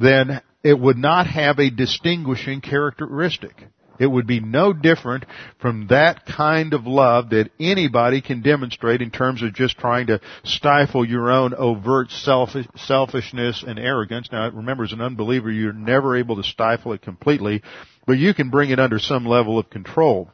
[0.00, 3.52] then it would not have a distinguishing characteristic.
[3.98, 5.24] It would be no different
[5.60, 10.20] from that kind of love that anybody can demonstrate in terms of just trying to
[10.44, 14.28] stifle your own overt selfish, selfishness and arrogance.
[14.30, 17.62] Now remember, as an unbeliever, you're never able to stifle it completely,
[18.06, 20.30] but you can bring it under some level of control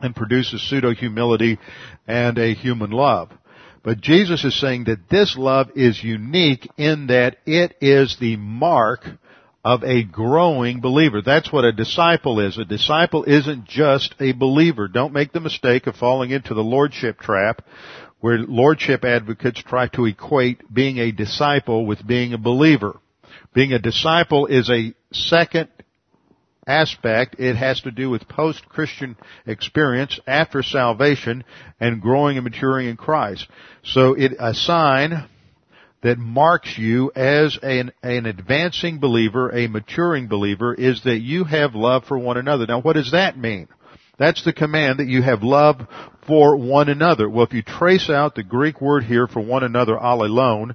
[0.00, 1.58] and produce a pseudo humility
[2.06, 3.30] and a human love.
[3.82, 9.06] But Jesus is saying that this love is unique in that it is the mark
[9.66, 11.20] of a growing believer.
[11.20, 12.56] That's what a disciple is.
[12.56, 14.86] A disciple isn't just a believer.
[14.86, 17.62] Don't make the mistake of falling into the lordship trap
[18.20, 23.00] where lordship advocates try to equate being a disciple with being a believer.
[23.54, 25.68] Being a disciple is a second
[26.64, 27.34] aspect.
[27.40, 31.42] It has to do with post-Christian experience after salvation
[31.80, 33.48] and growing and maturing in Christ.
[33.82, 35.28] So it, a sign
[36.02, 41.74] that marks you as an, an advancing believer, a maturing believer, is that you have
[41.74, 42.66] love for one another.
[42.66, 43.68] Now what does that mean?
[44.18, 45.86] That's the command that you have love
[46.26, 47.28] for one another.
[47.28, 50.74] Well, if you trace out the Greek word here for one another, allelon,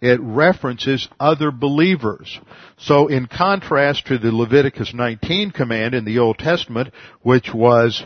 [0.00, 2.38] it references other believers.
[2.78, 8.04] So in contrast to the Leviticus 19 command in the Old Testament, which was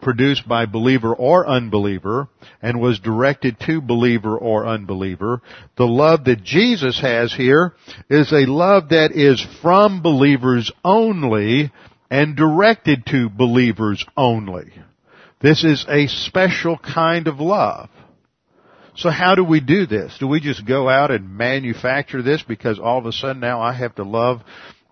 [0.00, 2.28] produced by believer or unbeliever
[2.62, 5.42] and was directed to believer or unbeliever.
[5.76, 7.74] The love that Jesus has here
[8.08, 11.72] is a love that is from believers only
[12.10, 14.72] and directed to believers only.
[15.40, 17.90] This is a special kind of love.
[18.96, 20.16] So how do we do this?
[20.18, 23.72] Do we just go out and manufacture this because all of a sudden now I
[23.72, 24.40] have to love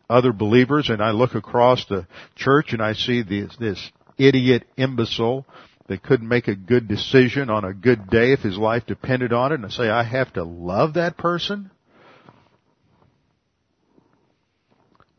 [0.09, 5.46] other believers and I look across the church and I see this, this idiot imbecile
[5.88, 9.52] that couldn't make a good decision on a good day if his life depended on
[9.52, 11.70] it and say, I have to love that person?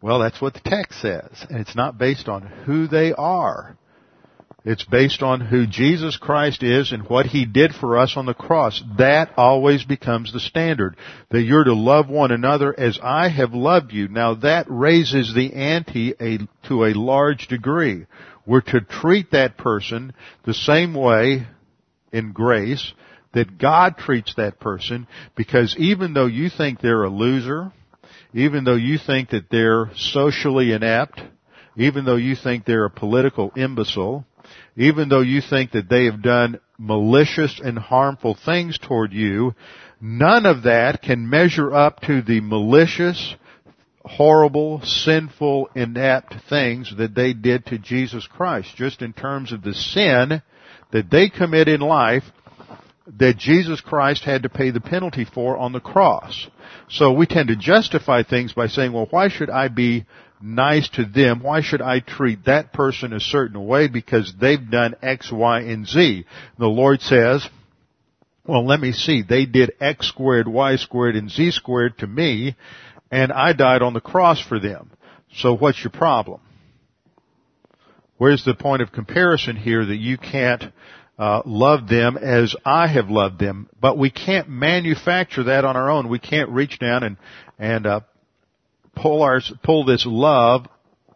[0.02, 1.46] Well, that's what the text says.
[1.50, 3.78] And it's not based on who they are.
[4.64, 8.34] It's based on who Jesus Christ is and what He did for us on the
[8.34, 8.84] cross.
[8.98, 10.98] That always becomes the standard.
[11.32, 14.10] That you're to love one another as I have loved you.
[14.10, 18.08] Now that raises the ante a, to a large degree.
[18.48, 20.14] We're to treat that person
[20.46, 21.46] the same way
[22.14, 22.94] in grace
[23.34, 25.06] that God treats that person
[25.36, 27.72] because even though you think they're a loser,
[28.34, 31.22] even though you think that they're socially inept,
[31.76, 34.26] even though you think they're a political imbecile,
[34.78, 39.54] even though you think that they have done malicious and harmful things toward you,
[40.00, 43.36] none of that can measure up to the malicious,
[44.08, 49.74] horrible, sinful, inept things that they did to Jesus Christ, just in terms of the
[49.74, 50.42] sin
[50.92, 52.24] that they commit in life
[53.20, 56.48] that Jesus Christ had to pay the penalty for on the cross.
[56.90, 60.06] So we tend to justify things by saying, well, why should I be
[60.42, 61.42] nice to them?
[61.42, 65.88] Why should I treat that person a certain way because they've done X, Y, and
[65.88, 66.26] Z?
[66.58, 67.48] The Lord says,
[68.46, 69.24] well, let me see.
[69.28, 72.56] They did X squared, Y squared, and Z squared to me
[73.12, 74.92] and I died on the cross for them.
[75.36, 76.42] So what's your problem?
[78.18, 80.64] Where's the point of comparison here that you can't
[81.20, 83.70] uh, love them as I have loved them?
[83.80, 86.10] But we can't manufacture that on our own.
[86.10, 87.18] We can't reach down and
[87.60, 88.00] and uh,
[88.96, 90.66] pull our pull this love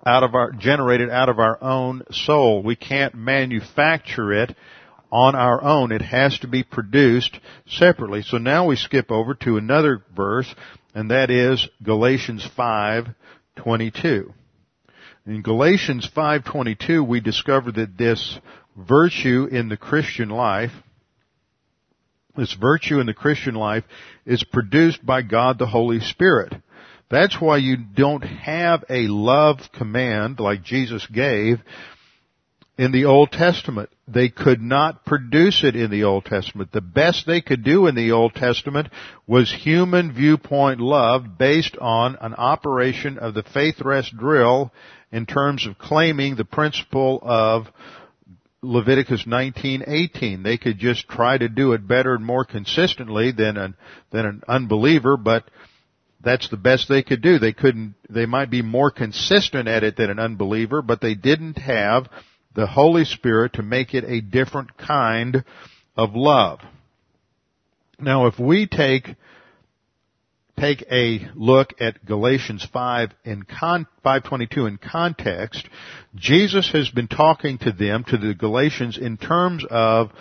[0.06, 2.62] out of our generated out of our own soul.
[2.62, 4.56] We can't manufacture it
[5.12, 5.92] on our own.
[5.92, 8.22] It has to be produced separately.
[8.22, 10.54] So now we skip over to another verse
[10.94, 14.34] and that is Galatians 5:22.
[15.26, 18.40] In Galatians 5:22 we discover that this
[18.76, 20.74] virtue in the Christian life,
[22.36, 23.84] this virtue in the Christian life
[24.26, 26.54] is produced by God the Holy Spirit.
[27.10, 31.60] That's why you don't have a love command like Jesus gave
[32.78, 33.90] in the Old Testament.
[34.14, 36.72] They could not produce it in the Old Testament.
[36.72, 38.90] The best they could do in the Old Testament
[39.26, 44.74] was human viewpoint love based on an operation of the faith rest drill
[45.12, 47.68] in terms of claiming the principle of
[48.62, 50.44] Leviticus 19:18.
[50.44, 53.76] They could just try to do it better and more consistently than an
[54.12, 55.50] than an unbeliever, but
[56.24, 57.40] that's the best they could do.
[57.40, 61.58] They couldn't they might be more consistent at it than an unbeliever, but they didn't
[61.58, 62.08] have
[62.54, 65.44] the Holy Spirit to make it a different kind
[65.96, 66.60] of love.
[68.00, 69.16] Now if we take
[70.58, 75.68] take a look at Galatians 5 in con, 522 in context,
[76.16, 80.12] Jesus has been talking to them, to the Galatians, in terms of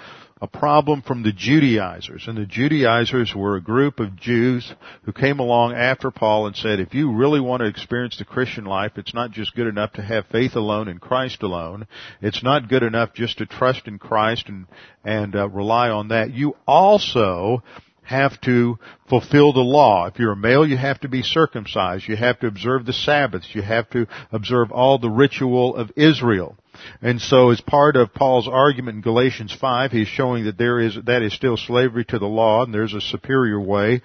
[0.41, 2.25] a problem from the Judaizers.
[2.27, 4.73] And the Judaizers were a group of Jews
[5.05, 8.65] who came along after Paul and said, if you really want to experience the Christian
[8.65, 11.87] life, it's not just good enough to have faith alone in Christ alone.
[12.23, 14.67] It's not good enough just to trust in Christ and,
[15.05, 16.33] and uh, rely on that.
[16.33, 17.63] You also
[18.11, 18.77] have to
[19.09, 20.07] fulfill the law.
[20.07, 22.09] If you're a male, you have to be circumcised.
[22.09, 23.55] You have to observe the Sabbaths.
[23.55, 26.57] You have to observe all the ritual of Israel.
[27.01, 30.99] And so as part of Paul's argument in Galatians 5, he's showing that there is,
[31.07, 34.03] that is still slavery to the law and there's a superior way.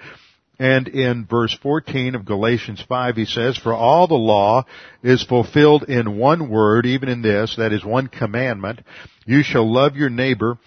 [0.59, 4.65] And in verse 14 of Galatians 5 he says, For all the law
[5.01, 8.81] is fulfilled in one word, even in this, that is one commandment,
[9.25, 10.59] you shall love your neighbor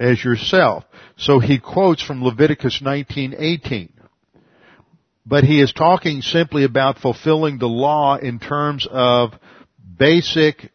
[0.00, 0.84] as yourself.
[1.16, 3.90] So he quotes from Leviticus 19:18.
[5.26, 9.34] But he is talking simply about fulfilling the law in terms of
[9.98, 10.72] basic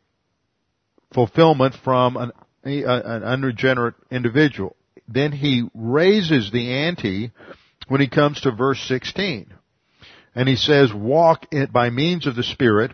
[1.14, 2.32] fulfillment from an,
[2.64, 4.76] an unregenerate individual.
[5.08, 7.32] Then he raises the ante
[7.88, 9.52] when he comes to verse 16.
[10.36, 12.92] And he says, walk by means of the Spirit,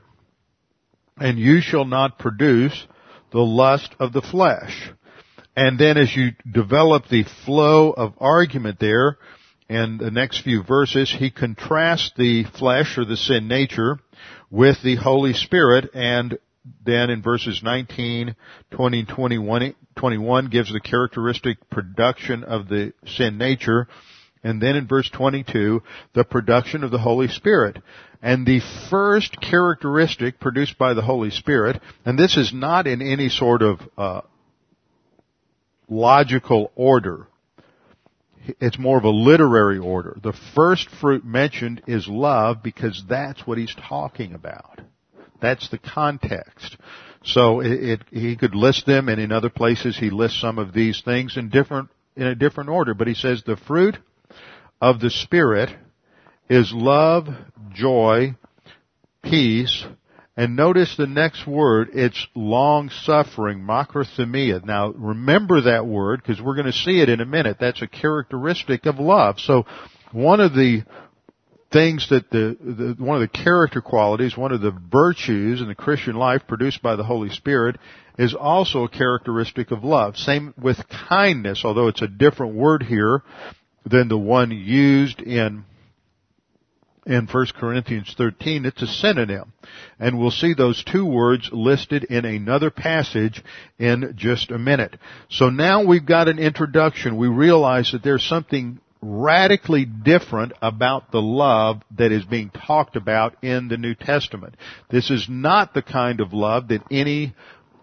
[1.17, 2.87] and you shall not produce
[3.31, 4.91] the lust of the flesh.
[5.55, 9.17] And then as you develop the flow of argument there,
[9.69, 13.99] in the next few verses, he contrasts the flesh or the sin nature
[14.49, 16.37] with the Holy Spirit and
[16.85, 18.35] then in verses 19,
[18.71, 23.87] 20, 21, 21 gives the characteristic production of the sin nature.
[24.43, 25.81] And then in verse 22,
[26.13, 27.77] the production of the Holy Spirit.
[28.21, 33.29] And the first characteristic produced by the Holy Spirit, and this is not in any
[33.29, 34.21] sort of uh,
[35.91, 37.27] logical order.
[38.59, 40.17] It's more of a literary order.
[40.23, 44.81] The first fruit mentioned is love because that's what he's talking about.
[45.41, 46.77] That's the context.
[47.23, 50.73] So it, it, he could list them and in other places he lists some of
[50.73, 53.97] these things in different, in a different order, but he says the fruit
[54.81, 55.69] of the Spirit
[56.49, 57.27] is love,
[57.73, 58.35] joy,
[59.23, 59.85] peace,
[60.41, 64.65] and notice the next word, it's long suffering, makrothumia.
[64.65, 67.57] Now remember that word because we're going to see it in a minute.
[67.59, 69.39] That's a characteristic of love.
[69.39, 69.67] So
[70.11, 70.81] one of the
[71.71, 75.75] things that the, the, one of the character qualities, one of the virtues in the
[75.75, 77.77] Christian life produced by the Holy Spirit
[78.17, 80.17] is also a characteristic of love.
[80.17, 80.77] Same with
[81.07, 83.21] kindness, although it's a different word here
[83.85, 85.65] than the one used in
[87.05, 89.53] in 1 Corinthians 13, it's a synonym.
[89.99, 93.43] And we'll see those two words listed in another passage
[93.79, 94.97] in just a minute.
[95.29, 97.17] So now we've got an introduction.
[97.17, 103.43] We realize that there's something radically different about the love that is being talked about
[103.43, 104.55] in the New Testament.
[104.89, 107.33] This is not the kind of love that any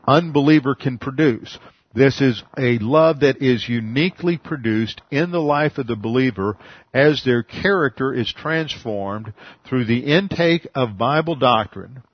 [0.06, 1.58] unbeliever can produce.
[1.98, 6.56] This is a love that is uniquely produced in the life of the believer
[6.94, 9.32] as their character is transformed
[9.66, 12.04] through the intake of Bible doctrine,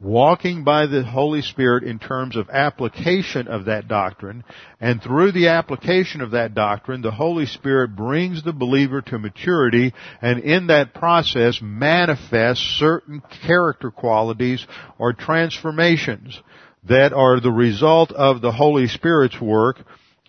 [0.00, 4.42] walking by the Holy Spirit in terms of application of that doctrine,
[4.80, 9.94] and through the application of that doctrine, the Holy Spirit brings the believer to maturity,
[10.20, 14.66] and in that process manifests certain character qualities
[14.98, 16.42] or transformations
[16.88, 19.78] that are the result of the Holy Spirit's work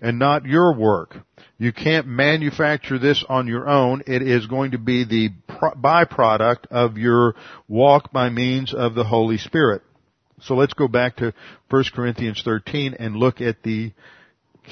[0.01, 1.15] and not your work.
[1.57, 4.03] You can't manufacture this on your own.
[4.07, 7.35] It is going to be the byproduct of your
[7.67, 9.81] walk by means of the Holy Spirit.
[10.41, 11.33] So let's go back to
[11.69, 13.91] 1 Corinthians 13 and look at the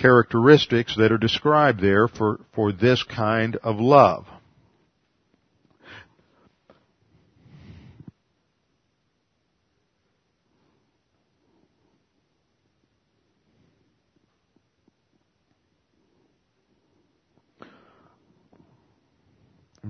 [0.01, 4.25] characteristics that are described there for, for this kind of love.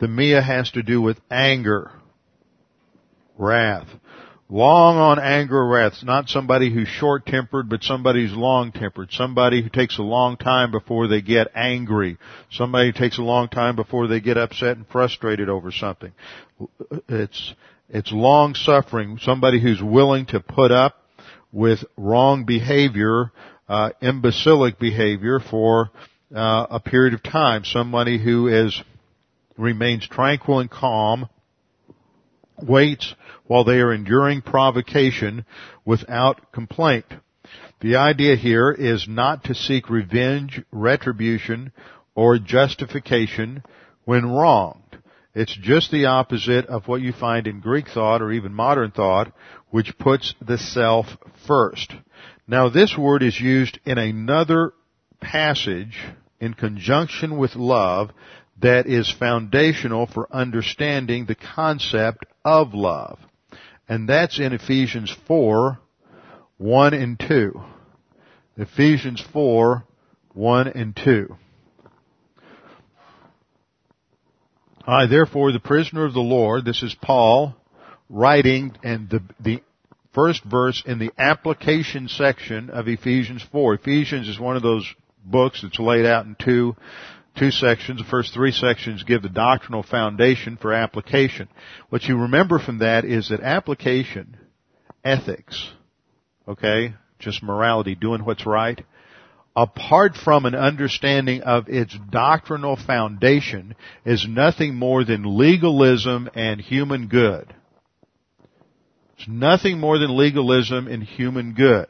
[0.00, 1.90] Thumia has to do with anger,
[3.36, 3.88] wrath.
[4.48, 6.02] Long on anger wrath.
[6.02, 9.12] Not somebody who's short tempered, but somebody who's long tempered.
[9.12, 12.16] Somebody who takes a long time before they get angry.
[12.50, 16.12] Somebody who takes a long time before they get upset and frustrated over something.
[17.06, 17.52] It's,
[17.90, 19.18] it's long suffering.
[19.20, 20.94] Somebody who's willing to put up
[21.52, 23.32] with wrong behavior,
[23.68, 25.90] uh, imbecilic behavior for
[26.34, 27.64] uh, a period of time.
[27.64, 28.82] Somebody who is
[29.56, 31.28] remains tranquil and calm,
[32.62, 33.14] waits
[33.46, 35.44] while they are enduring provocation
[35.84, 37.06] without complaint.
[37.80, 41.72] The idea here is not to seek revenge, retribution,
[42.14, 43.62] or justification
[44.04, 44.87] when wronged.
[45.38, 49.32] It's just the opposite of what you find in Greek thought or even modern thought,
[49.70, 51.06] which puts the self
[51.46, 51.94] first.
[52.48, 54.72] Now this word is used in another
[55.20, 55.96] passage
[56.40, 58.10] in conjunction with love
[58.60, 63.20] that is foundational for understanding the concept of love.
[63.88, 65.78] And that's in Ephesians 4,
[66.56, 67.52] 1 and 2.
[68.56, 69.84] Ephesians 4,
[70.34, 71.36] 1 and 2.
[74.88, 77.54] I therefore, the prisoner of the Lord, this is Paul
[78.08, 79.62] writing and the, the
[80.14, 83.74] first verse in the application section of Ephesians 4.
[83.74, 84.90] Ephesians is one of those
[85.22, 86.74] books that's laid out in two
[87.36, 87.98] two sections.
[88.00, 91.48] The first three sections give the doctrinal foundation for application.
[91.90, 94.38] What you remember from that is that application,
[95.04, 95.70] ethics,
[96.48, 98.82] okay, just morality, doing what's right,
[99.62, 107.08] apart from an understanding of its doctrinal foundation, is nothing more than legalism and human
[107.08, 107.52] good.
[109.18, 111.88] It's nothing more than legalism and human good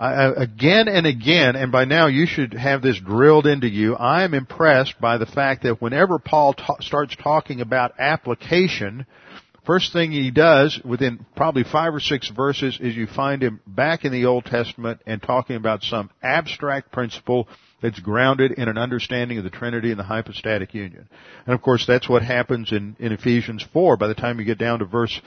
[0.00, 4.32] again and again, and by now you should have this drilled into you, I am
[4.32, 9.04] impressed by the fact that whenever Paul ta- starts talking about application,
[9.64, 14.04] first thing he does within probably five or six verses is you find him back
[14.04, 17.48] in the Old Testament and talking about some abstract principle
[17.82, 21.08] that's grounded in an understanding of the Trinity and the hypostatic union.
[21.46, 23.96] And of course, that's what happens in, in Ephesians 4.
[23.96, 25.18] By the time you get down to verse,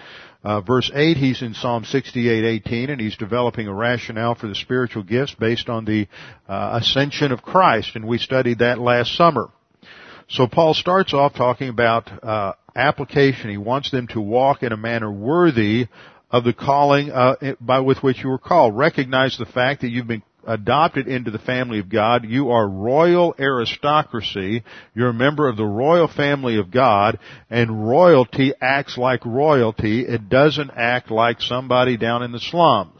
[0.43, 5.03] uh, verse 8, he's in Psalm 68:18, and he's developing a rationale for the spiritual
[5.03, 6.07] gifts based on the
[6.47, 9.49] uh, ascension of Christ, and we studied that last summer.
[10.29, 13.49] So Paul starts off talking about uh, application.
[13.49, 15.87] He wants them to walk in a manner worthy
[16.31, 18.75] of the calling uh, by with which you were called.
[18.75, 22.25] Recognize the fact that you've been adopted into the family of God.
[22.25, 24.63] You are royal aristocracy.
[24.93, 27.19] You're a member of the royal family of God,
[27.49, 30.01] and royalty acts like royalty.
[30.01, 32.99] It doesn't act like somebody down in the slums.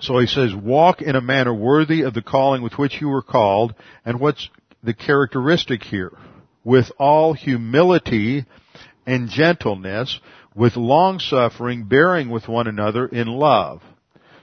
[0.00, 3.22] So he says, walk in a manner worthy of the calling with which you were
[3.22, 3.74] called,
[4.04, 4.48] and what's
[4.82, 6.12] the characteristic here?
[6.64, 8.46] With all humility
[9.06, 10.18] and gentleness,
[10.54, 13.82] with long suffering, bearing with one another in love.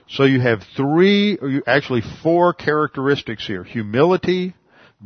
[0.08, 3.64] So you have three, or actually four characteristics here.
[3.64, 4.54] Humility,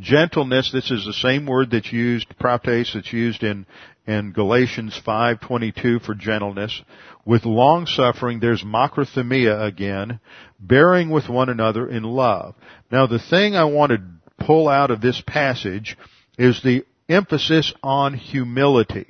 [0.01, 3.67] gentleness, this is the same word that's used, prautes, that's used in,
[4.07, 6.83] in Galatians 5.22 for gentleness.
[7.25, 10.21] With long suffering, there's makrothumia again,
[10.59, 12.55] bearing with one another in love.
[12.91, 14.03] Now the thing I want to
[14.45, 15.97] pull out of this passage
[16.37, 19.07] is the emphasis on humility.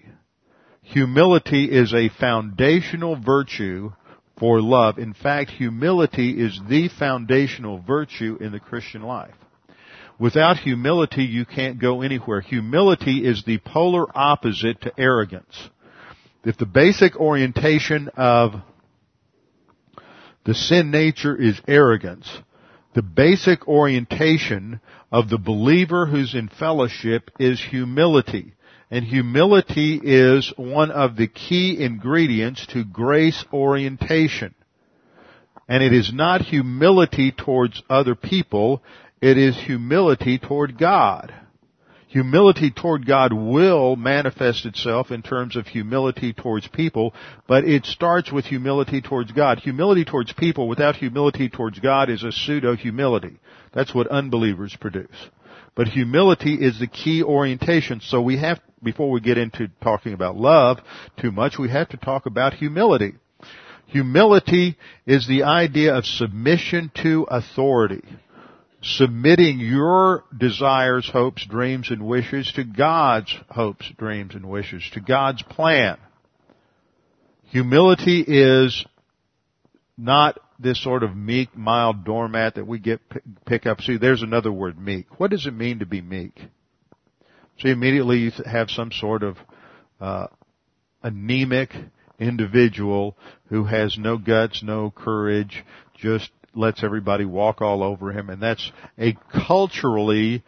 [0.82, 3.92] Humility is a foundational virtue
[4.38, 4.98] for love.
[4.98, 9.34] In fact, humility is the foundational virtue in the Christian life.
[10.18, 12.40] Without humility, you can't go anywhere.
[12.40, 15.68] Humility is the polar opposite to arrogance.
[16.44, 18.52] If the basic orientation of
[20.44, 22.30] the sin nature is arrogance,
[22.96, 24.80] the basic orientation
[25.12, 28.54] of the believer who's in fellowship is humility.
[28.90, 34.54] And humility is one of the key ingredients to grace orientation.
[35.68, 38.82] And it is not humility towards other people,
[39.20, 41.34] it is humility toward God.
[42.08, 47.12] Humility toward God will manifest itself in terms of humility towards people,
[47.48, 49.58] but it starts with humility towards God.
[49.58, 53.40] Humility towards people without humility towards God is a pseudo humility.
[53.72, 55.16] That's what unbelievers produce.
[55.74, 58.00] But humility is the key orientation.
[58.00, 60.78] So we have, before we get into talking about love
[61.20, 63.14] too much, we have to talk about humility.
[63.86, 64.76] Humility
[65.06, 68.02] is the idea of submission to authority
[68.86, 75.42] submitting your desires, hopes, dreams, and wishes to God's hopes, dreams, and wishes, to God's
[75.42, 75.98] plan.
[77.46, 78.84] Humility is
[79.98, 83.00] not this sort of meek, mild doormat that we get
[83.44, 83.80] pick up.
[83.80, 85.18] See, there's another word, meek.
[85.18, 86.38] What does it mean to be meek?
[87.58, 89.36] See, immediately you have some sort of
[90.00, 90.26] uh,
[91.02, 91.72] anemic
[92.18, 93.16] individual
[93.48, 95.64] who has no guts, no courage,
[95.96, 100.42] just lets everybody walk all over him, and that's a culturally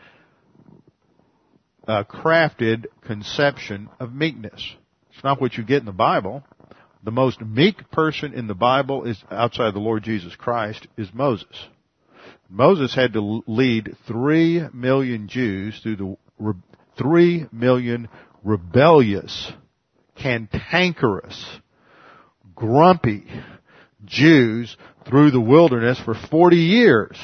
[1.87, 4.77] uh, crafted conception of meekness.
[5.13, 6.45] It's not what you get in the Bible.
[7.05, 11.69] The most meek person in the Bible is outside the Lord Jesus Christ is Moses.
[12.51, 16.55] Moses had to lead three million Jews through the re-
[16.97, 18.09] three million
[18.43, 19.53] rebellious,
[20.17, 21.61] cantankerous,
[22.55, 23.27] grumpy
[24.05, 24.77] Jews
[25.09, 27.19] through the wilderness for 40 years.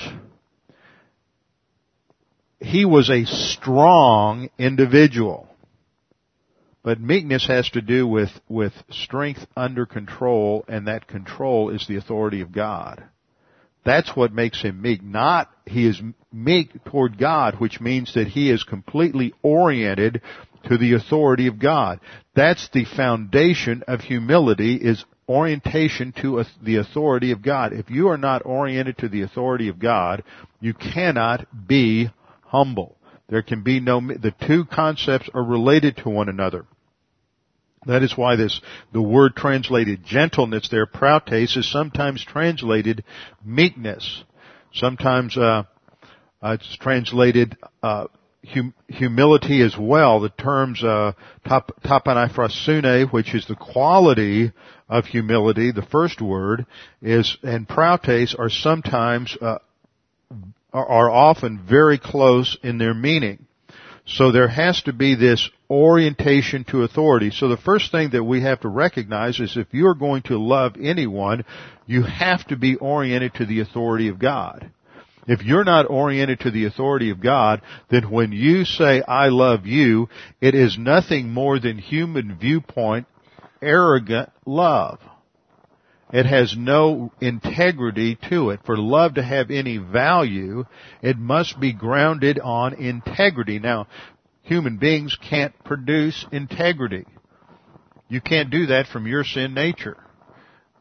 [2.61, 5.49] He was a strong individual.
[6.83, 11.97] But meekness has to do with, with strength under control, and that control is the
[11.97, 13.03] authority of God.
[13.85, 15.03] That's what makes him meek.
[15.03, 16.01] Not, he is
[16.33, 20.23] meek toward God, which means that he is completely oriented
[20.69, 22.01] to the authority of God.
[22.35, 27.73] That's the foundation of humility is orientation to the authority of God.
[27.73, 30.23] If you are not oriented to the authority of God,
[30.61, 32.11] you cannot be
[32.43, 32.97] humble.
[33.29, 36.67] There can be no, the two concepts are related to one another.
[37.87, 38.61] That is why this,
[38.93, 43.05] the word translated gentleness there, prautes, is sometimes translated
[43.45, 44.25] meekness.
[44.73, 45.65] Sometimes, uh,
[46.43, 48.07] uh, it's translated, uh,
[48.47, 50.21] hum, humility as well.
[50.21, 51.13] The terms uh,
[53.11, 54.53] which is the quality
[54.89, 56.67] of humility, the first word,
[57.03, 59.59] is and prautes are sometimes uh,
[60.73, 63.47] are often very close in their meaning.
[64.07, 67.31] So there has to be this orientation to authority.
[67.31, 70.77] So the first thing that we have to recognize is if you're going to love
[70.81, 71.45] anyone,
[71.87, 74.71] you have to be oriented to the authority of God.
[75.27, 79.67] If you're not oriented to the authority of God, then when you say, I love
[79.67, 80.09] you,
[80.41, 83.07] it is nothing more than human viewpoint,
[83.63, 85.01] arrogant love.
[86.13, 88.61] It has no integrity to it.
[88.65, 90.65] For love to have any value,
[91.03, 93.59] it must be grounded on integrity.
[93.59, 93.89] Now,
[94.43, 97.07] human beings can't produce integrity.
[98.09, 99.97] You can't do that from your sin nature.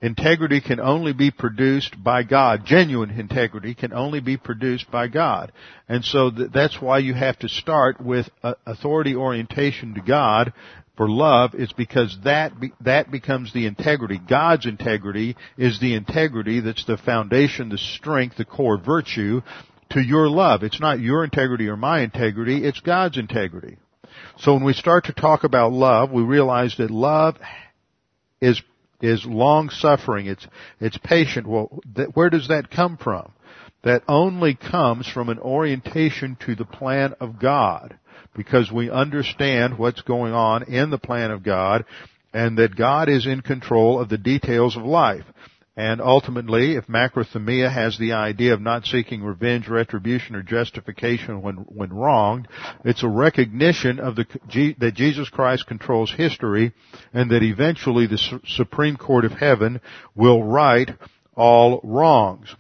[0.04, 2.66] Integrity can only be produced by God.
[2.66, 5.54] Genuine integrity can only be produced by God.
[5.88, 10.52] And so th- that's why you have to start with uh, authority orientation to God
[10.98, 14.20] for love is because that be, that becomes the integrity.
[14.20, 19.42] God's integrity is the integrity that's the foundation, the strength, the core virtue
[19.92, 20.64] to your love.
[20.64, 23.78] It's not your integrity or my integrity, it's God's integrity.
[24.40, 27.38] So when we start to talk about love, we realize that love
[28.42, 28.62] is
[29.04, 30.28] is long suffering.
[30.28, 30.48] It's,
[30.80, 31.46] it's patient.
[31.46, 33.32] Well, th- where does that come from?
[33.84, 38.00] That only comes from an orientation to the plan of God
[38.34, 41.84] because we understand what's going on in the plan of God
[42.34, 45.26] and that God is in control of the details of life.
[45.76, 51.56] And ultimately, if makrothumia has the idea of not seeking revenge, retribution, or justification when,
[51.56, 52.48] when wronged,
[52.86, 54.26] it's a recognition of the,
[54.80, 56.74] that Jesus Christ controls history
[57.12, 59.82] and that eventually the Supreme Court of Heaven
[60.16, 60.92] will right
[61.36, 62.56] all wrongs.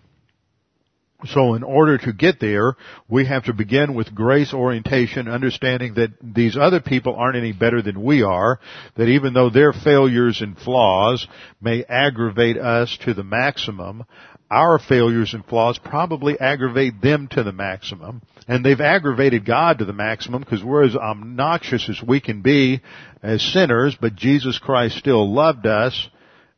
[1.25, 2.75] So in order to get there,
[3.07, 7.81] we have to begin with grace orientation, understanding that these other people aren't any better
[7.81, 8.59] than we are,
[8.95, 11.27] that even though their failures and flaws
[11.61, 14.05] may aggravate us to the maximum,
[14.51, 18.21] our failures and flaws probably aggravate them to the maximum.
[18.47, 22.81] And they've aggravated God to the maximum because we're as obnoxious as we can be
[23.21, 26.09] as sinners, but Jesus Christ still loved us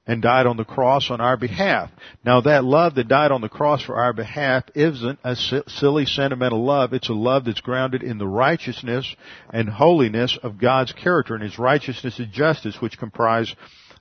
[0.08, 1.89] and died on the cross on our behalf.
[2.24, 6.64] Now that love that died on the cross for our behalf isn't a silly sentimental
[6.64, 6.93] love.
[6.93, 9.16] It's a love that's grounded in the righteousness
[9.51, 13.53] and holiness of God's character and His righteousness and justice, which comprise,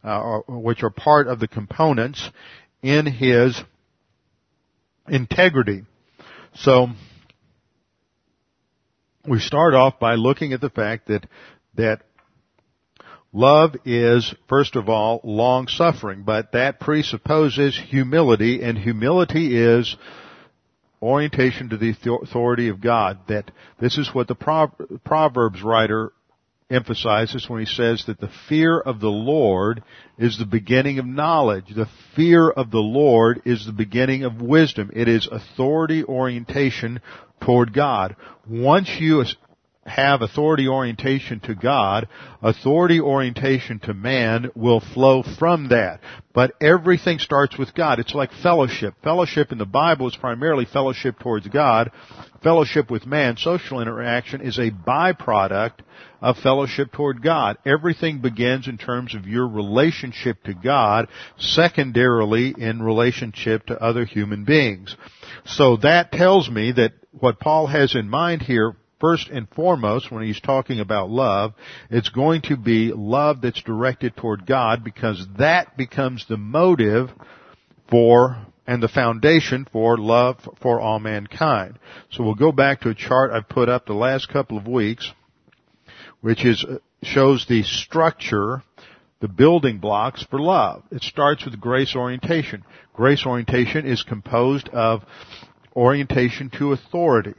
[0.03, 2.31] uh, which are part of the components
[2.83, 3.61] in His
[5.09, 5.85] integrity.
[6.57, 6.89] So,
[9.27, 11.27] we start off by looking at the fact that,
[11.77, 12.03] that
[13.35, 19.97] love is, first of all, long suffering, but that presupposes humility, and humility is
[21.03, 23.19] orientation to the authority of God.
[23.29, 26.13] That this is what the Proverbs writer
[26.71, 29.83] emphasizes when he says that the fear of the Lord
[30.19, 31.67] is the beginning of knowledge.
[31.77, 34.91] The fear of the Lord is the beginning of wisdom.
[34.95, 37.03] It is authority orientation
[37.43, 38.17] toward God.
[38.49, 39.25] Once you
[39.87, 42.09] have authority orientation to God,
[42.43, 46.01] authority orientation to man will flow from that.
[46.33, 47.99] But everything starts with God.
[47.99, 48.95] It's like fellowship.
[49.03, 51.91] Fellowship in the Bible is primarily fellowship towards God.
[52.43, 55.81] Fellowship with man, social interaction, is a byproduct
[56.21, 57.59] of fellowship toward God.
[57.67, 61.09] Everything begins in terms of your relationship to God,
[61.39, 64.97] secondarily in relationship to other human beings.
[65.45, 68.75] So that tells me that what Paul has in mind here
[69.05, 71.53] first and foremost, when he's talking about love,
[71.91, 77.11] it's going to be love that's directed toward God because that becomes the motive
[77.91, 81.79] for and the foundation for love for all mankind.
[82.13, 85.13] So we'll go back to a chart I've put up the last couple of weeks,
[86.23, 88.63] which is, uh, shows the structure,
[89.21, 90.83] the building blocks for love.
[90.91, 92.65] It starts with grace orientation.
[92.95, 95.03] Grace orientation is composed of
[95.77, 97.35] orientation to authority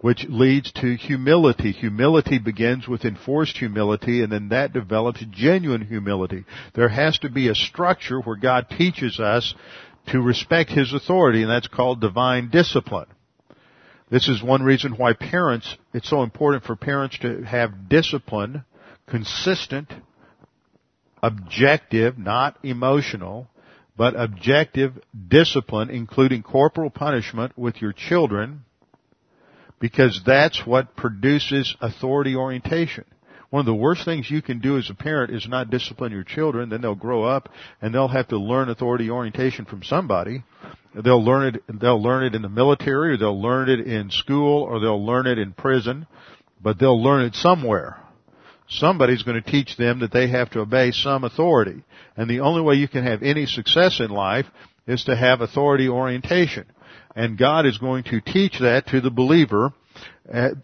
[0.00, 1.72] which leads to humility.
[1.72, 6.44] Humility begins with enforced humility and then that develops genuine humility.
[6.74, 9.54] There has to be a structure where God teaches us
[10.08, 13.08] to respect His authority and that's called divine discipline.
[14.10, 18.64] This is one reason why parents, it's so important for parents to have discipline,
[19.06, 19.92] consistent,
[21.22, 23.48] objective, not emotional,
[23.96, 24.94] but objective
[25.28, 28.64] discipline, including corporal punishment with your children,
[29.80, 33.04] because that's what produces authority orientation.
[33.48, 36.22] One of the worst things you can do as a parent is not discipline your
[36.22, 37.48] children, then they'll grow up
[37.82, 40.44] and they'll have to learn authority orientation from somebody.
[40.94, 44.62] They'll learn it, they'll learn it in the military or they'll learn it in school
[44.62, 46.06] or they'll learn it in prison,
[46.62, 47.96] but they'll learn it somewhere.
[48.68, 51.82] Somebody's going to teach them that they have to obey some authority.
[52.16, 54.46] And the only way you can have any success in life
[54.86, 56.66] is to have authority orientation.
[57.14, 59.72] And God is going to teach that to the believer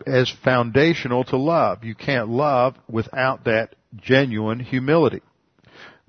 [0.06, 1.84] as foundational to love.
[1.84, 5.22] You can't love without that genuine humility.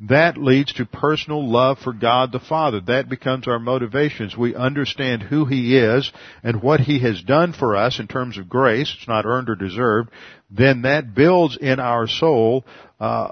[0.01, 2.81] That leads to personal love for God the Father.
[2.81, 4.37] That becomes our motivations.
[4.37, 6.11] we understand who He is
[6.43, 8.93] and what He has done for us in terms of grace.
[8.95, 10.11] It's not earned or deserved.
[10.51, 12.63] Then that builds in our soul
[12.99, 13.31] uh,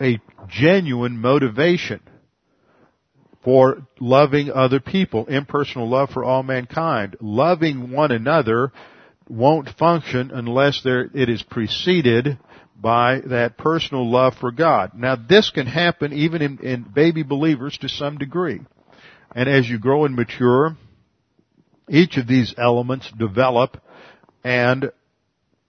[0.00, 0.18] a
[0.48, 2.00] genuine motivation
[3.46, 7.16] for loving other people, impersonal love for all mankind.
[7.20, 8.72] Loving one another
[9.28, 12.38] won't function unless there, it is preceded
[12.74, 14.98] by that personal love for God.
[14.98, 18.62] Now this can happen even in, in baby believers to some degree.
[19.32, 20.76] And as you grow and mature,
[21.88, 23.80] each of these elements develop
[24.42, 24.90] and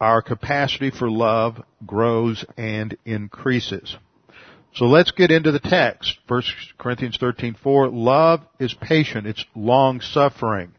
[0.02, 3.96] our capacity for love grows and increases.
[4.78, 6.20] So let's get into the text.
[6.28, 6.44] 1
[6.78, 10.72] Corinthians 13:4 love is patient, it's long suffering.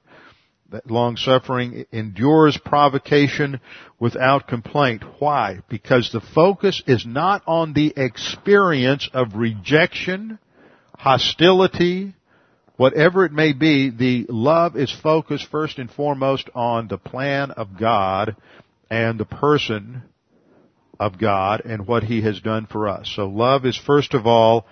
[0.70, 3.58] That long suffering endures provocation
[3.98, 5.02] without complaint.
[5.18, 5.62] Why?
[5.68, 10.38] Because the focus is not on the experience of rejection,
[10.96, 12.14] hostility,
[12.76, 17.76] whatever it may be, the love is focused first and foremost on the plan of
[17.76, 18.36] God
[18.88, 20.04] and the person
[20.98, 23.10] of God and what He has done for us.
[23.14, 24.66] So love is first of all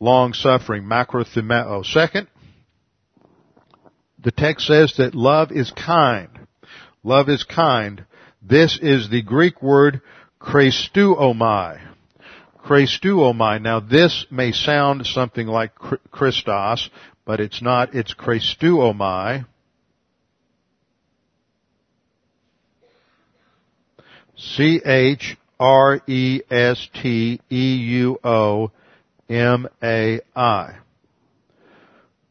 [0.00, 1.84] long suffering, makrothumeo.
[1.84, 2.28] Second,
[4.22, 6.30] the text says that love is kind.
[7.02, 8.04] Love is kind.
[8.42, 10.00] This is the Greek word
[10.40, 11.80] Chresteuomai.
[12.64, 13.60] Chresteuomai.
[13.60, 16.88] Now this may sound something like Christos,
[17.26, 17.94] but it's not.
[17.94, 19.46] It's Chresteuomai.
[24.36, 28.70] C H R E S T E U O
[29.28, 30.76] M A I.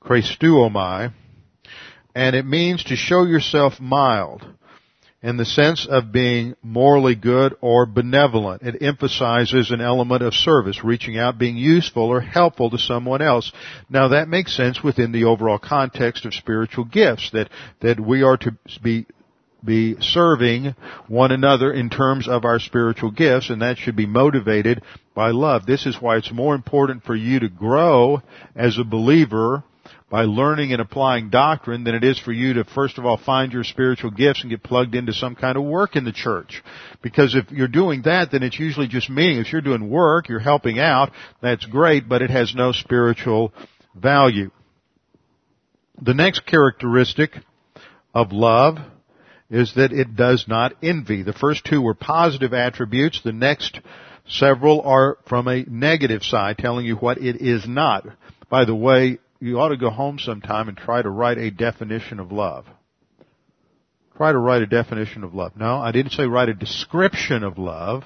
[0.02, 1.14] Chresteuomai.
[2.16, 4.46] And it means to show yourself mild
[5.24, 8.62] in the sense of being morally good or benevolent.
[8.62, 13.52] It emphasizes an element of service, reaching out, being useful or helpful to someone else.
[13.90, 17.50] Now that makes sense within the overall context of spiritual gifts, that,
[17.80, 19.08] that we are to be
[19.64, 20.76] be serving
[21.08, 24.82] one another in terms of our spiritual gifts and that should be motivated
[25.16, 25.66] by love.
[25.66, 28.22] This is why it's more important for you to grow
[28.56, 29.64] as a believer
[30.10, 33.52] by learning and applying doctrine than it is for you to first of all find
[33.52, 36.62] your spiritual gifts and get plugged into some kind of work in the church.
[37.02, 39.52] Because if you're doing that, then it's usually just meaningless.
[39.52, 41.12] You're doing work, you're helping out,
[41.42, 43.54] that's great, but it has no spiritual
[43.96, 44.52] value.
[46.00, 47.32] The next characteristic
[48.14, 48.78] of love
[49.54, 51.22] is that it does not envy.
[51.22, 53.22] The first two were positive attributes.
[53.24, 53.80] The next
[54.28, 58.04] several are from a negative side, telling you what it is not.
[58.50, 62.20] By the way, you ought to go home sometime and try to write a definition
[62.20, 62.66] of love.
[64.18, 65.52] Try to write a definition of love.
[65.56, 68.06] No, I didn't say write a description of love.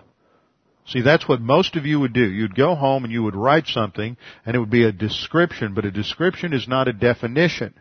[0.86, 2.30] See, that's what most of you would do.
[2.30, 5.86] You'd go home and you would write something and it would be a description, but
[5.86, 7.74] a description is not a definition.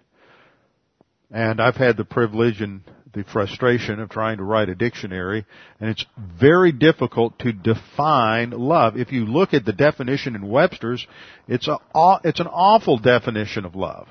[1.32, 2.82] And I've had the privilege and
[3.16, 5.46] the frustration of trying to write a dictionary,
[5.80, 8.98] and it's very difficult to define love.
[8.98, 11.06] If you look at the definition in Webster's,
[11.48, 11.78] it's a,
[12.24, 14.06] it's an awful definition of love.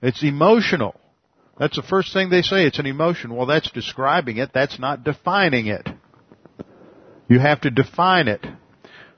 [0.00, 0.94] It's emotional.
[1.58, 2.64] That's the first thing they say.
[2.66, 3.34] It's an emotion.
[3.34, 4.50] Well, that's describing it.
[4.54, 5.88] That's not defining it.
[7.28, 8.46] You have to define it.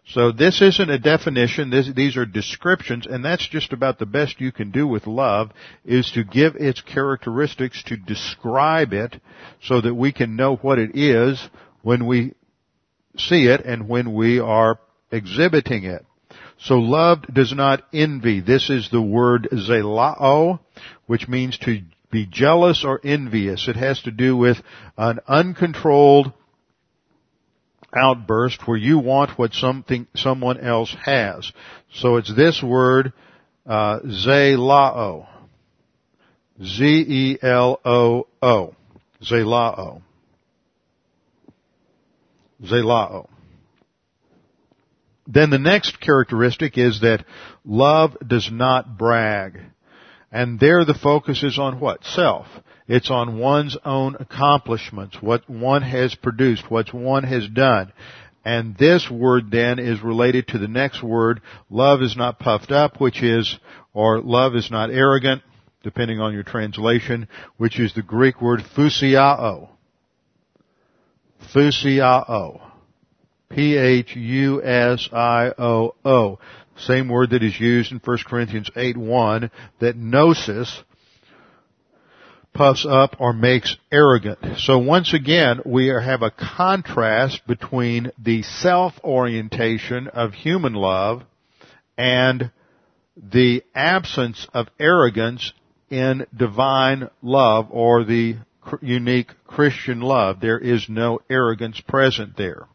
[0.07, 4.41] So this isn't a definition, this, these are descriptions, and that's just about the best
[4.41, 5.53] you can do with love,
[5.85, 9.21] is to give its characteristics, to describe it,
[9.63, 11.49] so that we can know what it is
[11.83, 12.35] when we
[13.17, 14.79] see it and when we are
[15.13, 16.05] exhibiting it.
[16.59, 18.41] So love does not envy.
[18.41, 20.61] This is the word zeloo,
[21.07, 21.81] which means to
[22.11, 23.69] be jealous or envious.
[23.69, 24.59] It has to do with
[24.97, 26.33] an uncontrolled
[27.95, 31.53] outburst where you want what something someone else has.
[31.95, 33.13] So it's this word
[33.67, 35.27] uh, zeloo,
[36.63, 38.75] z e l o o,
[39.23, 40.03] zeloo,
[42.65, 43.29] zeloo.
[45.27, 47.25] Then the next characteristic is that
[47.65, 49.61] love does not brag.
[50.33, 52.05] And there the focus is on what?
[52.05, 52.47] Self.
[52.89, 57.93] It's on one's own accomplishments, what one has produced, what one has done.
[58.45, 63.01] And this word then is related to the next word, love is not puffed up,
[63.01, 63.57] which is,
[63.95, 65.43] or love is not arrogant,
[65.85, 69.69] depending on your translation, which is the Greek word phusioo.
[71.53, 72.59] Phusioo.
[73.51, 73.99] P-H-U-S-I-O-O.
[76.87, 80.83] Same word that is used in 1 Corinthians 8.1, that gnosis,
[82.53, 84.39] puffs up or makes arrogant.
[84.59, 91.23] So once again, we have a contrast between the self-orientation of human love
[91.97, 92.51] and
[93.17, 95.53] the absence of arrogance
[95.91, 98.37] in divine love or the
[98.81, 100.41] unique Christian love.
[100.41, 102.67] There is no arrogance present there.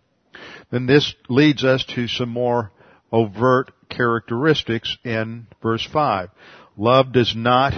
[0.71, 2.71] Then this leads us to some more
[3.11, 6.29] overt characteristics in verse 5.
[6.77, 7.73] Love does not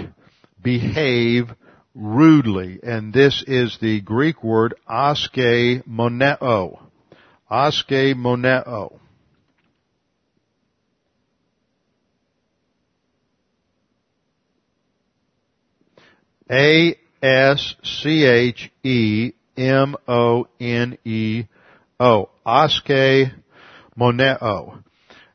[0.61, 1.49] behave
[1.93, 2.79] rudely.
[2.83, 6.79] And this is the Greek word aschemoneo.
[7.49, 8.99] Aske moneo.
[16.51, 21.43] A S C H E M O N E
[21.99, 22.29] O.
[22.45, 23.31] Aske
[23.95, 24.83] moneo.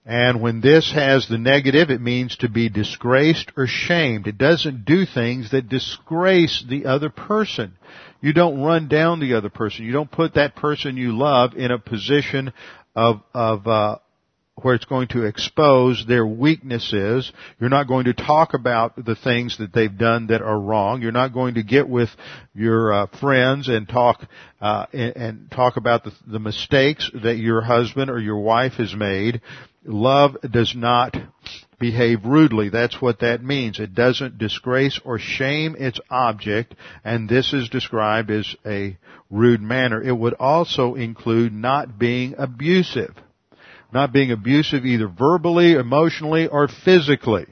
[0.06, 4.26] And when this has the negative, it means to be disgraced or shamed.
[4.26, 7.72] It doesn't do things that disgrace the other person.
[8.20, 9.86] You don't run down the other person.
[9.86, 12.52] You don't put that person you love in a position
[12.94, 13.98] of, of, uh,
[14.62, 17.30] where it's going to expose their weaknesses.
[17.58, 21.02] You're not going to talk about the things that they've done that are wrong.
[21.02, 22.08] You're not going to get with
[22.54, 24.24] your uh, friends and talk
[24.60, 28.94] uh, and, and, talk about the, the mistakes that your husband or your wife has
[28.94, 29.40] made.
[29.84, 31.16] Love does not
[31.80, 32.70] behave rudely.
[32.70, 33.80] That's what that means.
[33.80, 36.74] It doesn't disgrace or shame its object,
[37.04, 38.96] and this is described as a
[39.30, 40.00] rude manner.
[40.00, 43.14] It would also include not being abusive
[43.94, 47.46] not being abusive either verbally, emotionally, or physically.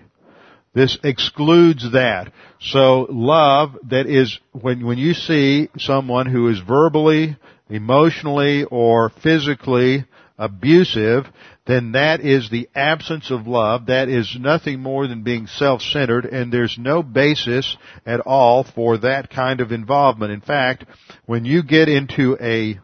[0.75, 2.33] This excludes that.
[2.61, 7.37] So love that is when when you see someone who is verbally,
[7.69, 10.07] emotionally, or physically
[10.39, 11.27] abusive,
[11.67, 13.87] then that is the absence of love.
[13.87, 19.31] That is nothing more than being self-centered and there's no basis at all for that
[19.31, 20.33] kind of involvement.
[20.33, 20.87] In fact,
[21.27, 22.81] when you get into a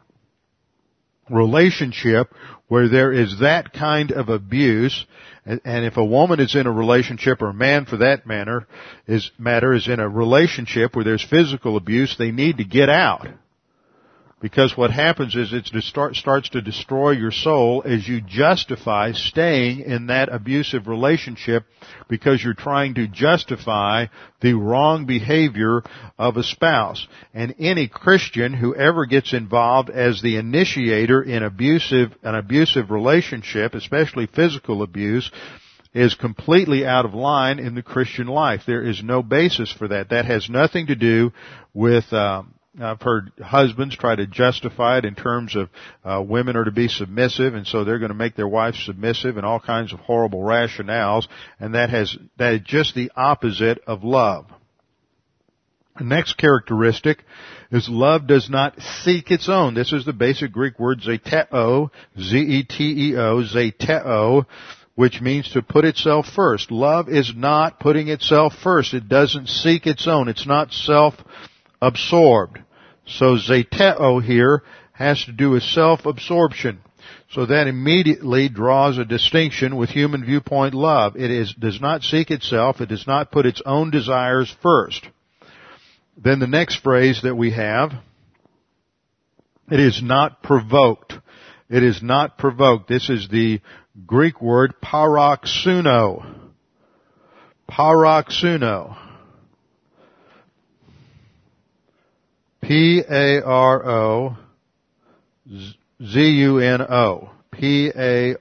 [1.30, 2.32] relationship
[2.68, 5.06] where there is that kind of abuse,
[5.44, 8.66] and, and, if a woman is in a relationship, or a man for that matter,
[9.06, 13.26] is, matter is in a relationship where there's physical abuse, they need to get out.
[14.40, 19.80] Because what happens is it start, starts to destroy your soul as you justify staying
[19.80, 21.64] in that abusive relationship
[22.08, 24.06] because you're trying to justify
[24.40, 25.82] the wrong behavior
[26.16, 27.08] of a spouse.
[27.34, 33.74] And any Christian who ever gets involved as the initiator in abusive, an abusive relationship,
[33.74, 35.28] especially physical abuse,
[35.92, 38.62] is completely out of line in the Christian life.
[38.66, 40.10] There is no basis for that.
[40.10, 41.32] That has nothing to do
[41.74, 45.68] with um, I've heard husbands try to justify it in terms of
[46.04, 49.36] uh, women are to be submissive, and so they're going to make their wives submissive,
[49.36, 51.26] and all kinds of horrible rationales,
[51.58, 54.46] and that has that is just the opposite of love.
[55.98, 57.24] The next characteristic
[57.72, 59.74] is love does not seek its own.
[59.74, 64.46] This is the basic Greek word zeteo, Z-E-T-E-O, zeteo,
[64.94, 66.70] which means to put itself first.
[66.70, 68.94] Love is not putting itself first.
[68.94, 70.28] It doesn't seek its own.
[70.28, 72.60] It's not self-absorbed.
[73.08, 76.80] So zeteo here has to do with self-absorption.
[77.30, 81.16] So that immediately draws a distinction with human viewpoint love.
[81.16, 82.80] It is, does not seek itself.
[82.80, 85.06] It does not put its own desires first.
[86.16, 87.92] Then the next phrase that we have,
[89.70, 91.14] it is not provoked.
[91.70, 92.88] It is not provoked.
[92.88, 93.60] This is the
[94.06, 96.50] Greek word paroxuno.
[97.70, 99.07] Paroxuno.
[102.68, 104.36] P-A-R-O
[106.04, 107.30] Z-U-N-O.
[107.50, 108.40] P-A-R-O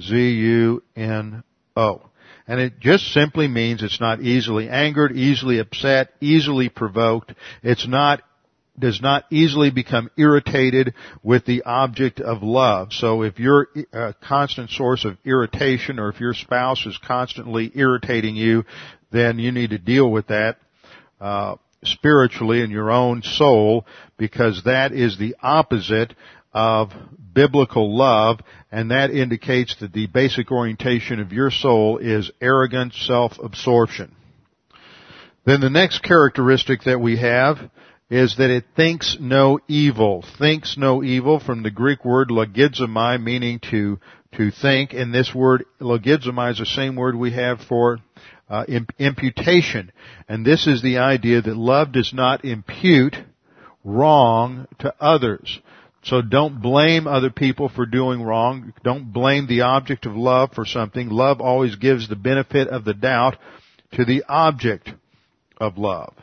[0.00, 2.02] Z-U-N-O.
[2.46, 7.34] And it just simply means it's not easily angered, easily upset, easily provoked.
[7.62, 8.22] It's not
[8.78, 12.92] does not easily become irritated with the object of love.
[12.92, 18.36] So if you're a constant source of irritation or if your spouse is constantly irritating
[18.36, 18.64] you,
[19.10, 20.58] then you need to deal with that.
[21.20, 26.14] Uh, spiritually in your own soul because that is the opposite
[26.52, 26.92] of
[27.32, 28.40] biblical love
[28.72, 34.14] and that indicates that the basic orientation of your soul is arrogant self-absorption.
[35.44, 37.58] Then the next characteristic that we have
[38.10, 40.24] is that it thinks no evil.
[40.38, 43.98] Thinks no evil from the Greek word logizomai meaning to,
[44.36, 47.98] to think and this word logizomai is the same word we have for
[48.48, 48.64] uh,
[48.98, 49.92] imputation.
[50.28, 53.16] And this is the idea that love does not impute
[53.84, 55.60] wrong to others.
[56.02, 58.72] So don't blame other people for doing wrong.
[58.84, 61.08] Don't blame the object of love for something.
[61.08, 63.36] Love always gives the benefit of the doubt
[63.92, 64.90] to the object
[65.58, 66.14] of love.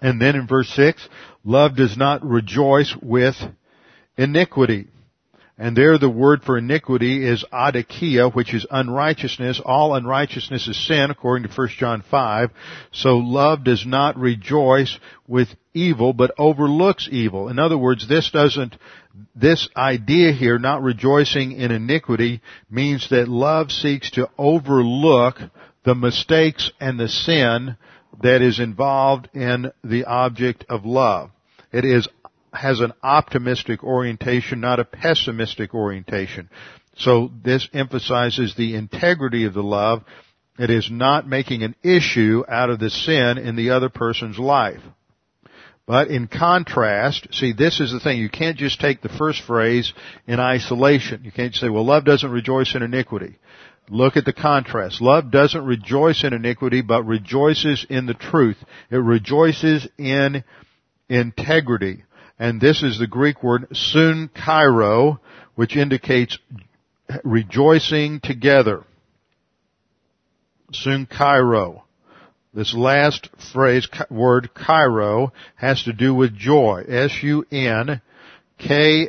[0.00, 1.08] And then in verse 6,
[1.44, 3.34] love does not rejoice with
[4.16, 4.88] iniquity.
[5.60, 9.60] And there the word for iniquity is adikia, which is unrighteousness.
[9.64, 12.50] All unrighteousness is sin, according to 1 John 5.
[12.92, 14.96] So love does not rejoice
[15.26, 17.48] with evil, but overlooks evil.
[17.48, 18.76] In other words, this doesn't,
[19.34, 22.40] this idea here, not rejoicing in iniquity,
[22.70, 25.40] means that love seeks to overlook
[25.84, 27.76] the mistakes and the sin
[28.22, 31.30] that is involved in the object of love.
[31.72, 32.08] It is
[32.58, 36.50] has an optimistic orientation, not a pessimistic orientation.
[36.96, 40.02] So this emphasizes the integrity of the love.
[40.58, 44.80] It is not making an issue out of the sin in the other person's life.
[45.86, 49.92] But in contrast, see this is the thing, you can't just take the first phrase
[50.26, 51.22] in isolation.
[51.24, 53.38] You can't say, well love doesn't rejoice in iniquity.
[53.88, 55.00] Look at the contrast.
[55.00, 58.58] Love doesn't rejoice in iniquity, but rejoices in the truth.
[58.90, 60.44] It rejoices in
[61.08, 62.04] integrity
[62.38, 65.18] and this is the Greek word sun kairo,
[65.54, 66.38] which indicates
[67.24, 68.84] rejoicing together.
[70.72, 71.82] Sun kairo.
[72.54, 76.84] This last phrase, word kairo, has to do with joy.
[76.88, 78.00] S-U-N
[78.58, 79.02] K-A-I-R-O.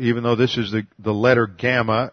[0.00, 2.12] Even though this is the, the letter gamma,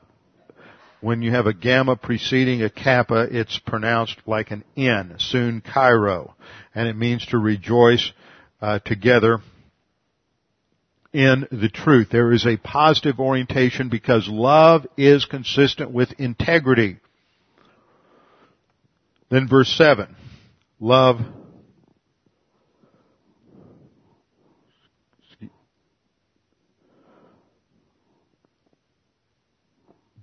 [1.01, 6.33] when you have a gamma preceding a kappa, it's pronounced like an N, sun kairo.
[6.73, 8.11] And it means to rejoice
[8.63, 9.39] uh, together
[11.11, 12.07] in the truth.
[12.09, 16.97] There is a positive orientation because love is consistent with integrity.
[19.29, 20.15] Then verse 7.
[20.79, 21.17] Love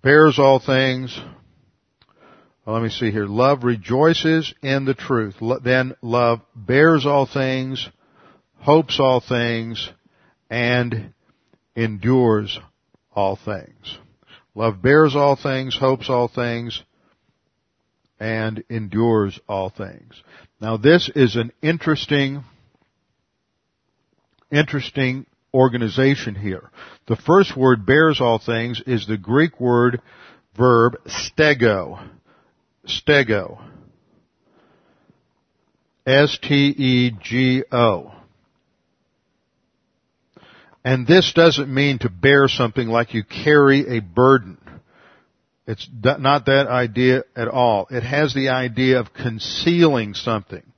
[0.02, 1.20] bears all things.
[2.64, 3.26] Well, let me see here.
[3.26, 5.34] Love rejoices in the truth.
[5.62, 7.86] Then love bears all things,
[8.60, 9.90] hopes all things,
[10.48, 11.12] and
[11.74, 12.58] endures
[13.12, 13.98] all things.
[14.54, 16.82] Love bears all things, hopes all things,
[18.18, 20.22] and endures all things.
[20.60, 22.44] Now this is an interesting,
[24.50, 26.70] interesting organization here.
[27.06, 30.02] The first word bears all things is the Greek word
[30.56, 32.06] verb stego.
[32.86, 33.62] Stego.
[36.06, 36.80] S-T-E-G-O.
[40.84, 44.58] And this doesn't mean to bear something like you carry a burden.
[45.66, 47.86] It's not that idea at all.
[47.90, 50.69] It has the idea of concealing something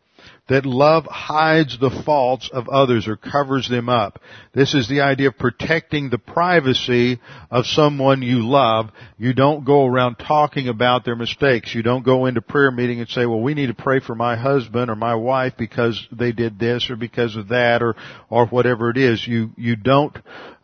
[0.52, 4.20] that love hides the faults of others or covers them up.
[4.52, 8.90] This is the idea of protecting the privacy of someone you love.
[9.16, 11.74] You don't go around talking about their mistakes.
[11.74, 14.36] You don't go into prayer meeting and say, well, we need to pray for my
[14.36, 17.96] husband or my wife because they did this or because of that or,
[18.28, 19.26] or whatever it is.
[19.26, 20.14] You, you don't,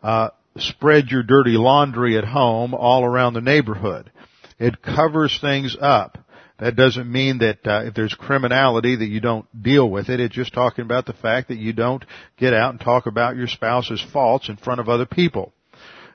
[0.03, 4.11] uh, spread your dirty laundry at home all around the neighborhood.
[4.59, 6.19] It covers things up.
[6.59, 10.19] That doesn't mean that uh, if there's criminality that you don't deal with it.
[10.19, 12.03] It's just talking about the fact that you don't
[12.37, 15.53] get out and talk about your spouse's faults in front of other people.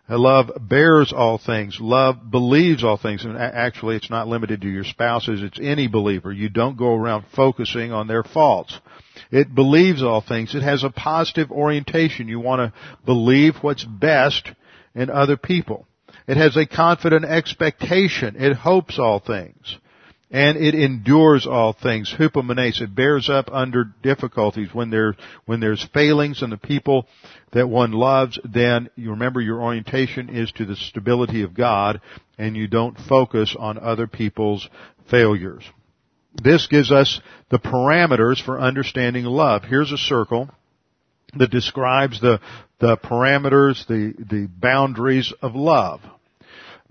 [0.09, 1.79] Uh, love bears all things.
[1.81, 3.25] Love believes all things.
[3.25, 5.43] And actually, it's not limited to your spouses.
[5.43, 6.31] It's any believer.
[6.31, 8.79] You don't go around focusing on their faults.
[9.31, 10.55] It believes all things.
[10.55, 12.29] It has a positive orientation.
[12.29, 14.51] You want to believe what's best
[14.95, 15.87] in other people.
[16.29, 18.37] It has a confident expectation.
[18.37, 19.79] It hopes all things
[20.35, 22.13] and it endures all things.
[22.19, 24.71] Hupomenes, it bears up under difficulties.
[24.73, 25.15] When there,
[25.47, 27.07] when there's failings in the people
[27.53, 32.01] that one loves, then you remember your orientation is to the stability of God,
[32.37, 34.69] and you don't focus on other people's
[35.09, 35.63] failures.
[36.43, 37.21] This gives us
[37.51, 39.63] the parameters for understanding love.
[39.63, 40.51] Here's a circle
[41.39, 42.41] that describes the,
[42.81, 46.01] the parameters, the, the boundaries of love.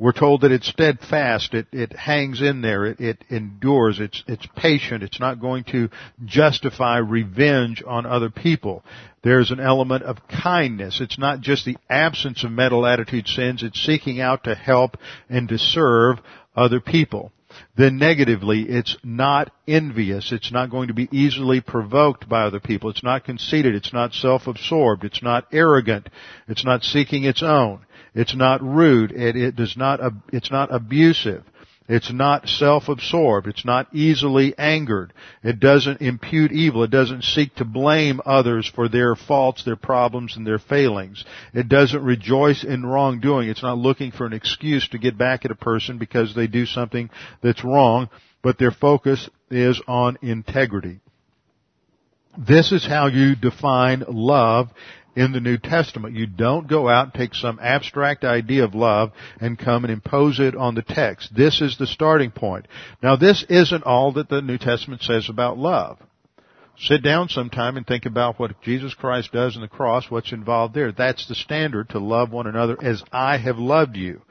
[0.04, 4.46] We're told that it's steadfast, it, it hangs in there, it, it endures, it's, it's
[4.54, 5.88] patient, it's not going to
[6.26, 8.84] justify revenge on other people.
[9.24, 11.00] There's an element of kindness.
[11.00, 14.98] It's not just the absence of mental attitude sins, it's seeking out to help
[15.30, 16.18] and to serve
[16.54, 17.32] other people.
[17.78, 20.34] Then negatively, it's not envious.
[20.34, 22.90] It's not going to be easily provoked by other people.
[22.90, 23.74] It's not conceited.
[23.74, 25.06] It's not self-absorbed.
[25.06, 26.10] It's not arrogant.
[26.50, 27.86] It's not seeking its own.
[28.16, 29.12] It's not rude.
[29.12, 30.00] It, it does not,
[30.32, 31.44] it's not abusive.
[31.90, 33.48] It's not self-absorbed.
[33.48, 35.12] It's not easily angered.
[35.44, 36.84] It doesn't impute evil.
[36.84, 41.26] It doesn't seek to blame others for their faults, their problems, and their failings.
[41.54, 43.50] It doesn't rejoice in wrongdoing.
[43.50, 46.66] It's not looking for an excuse to get back at a person because they do
[46.66, 47.10] something
[47.42, 48.10] that's wrong,
[48.42, 51.02] but their focus is on integrity.
[52.38, 54.70] This is how you define love
[55.16, 56.16] in the New Testament.
[56.16, 60.40] You don't go out and take some abstract idea of love and come and impose
[60.40, 61.36] it on the text.
[61.36, 62.68] This is the starting point.
[63.02, 65.98] Now this isn't all that the New Testament says about love.
[66.80, 70.74] Sit down sometime and think about what Jesus Christ does in the cross, what's involved
[70.74, 70.92] there.
[70.92, 74.22] That's the standard to love one another as I have loved you.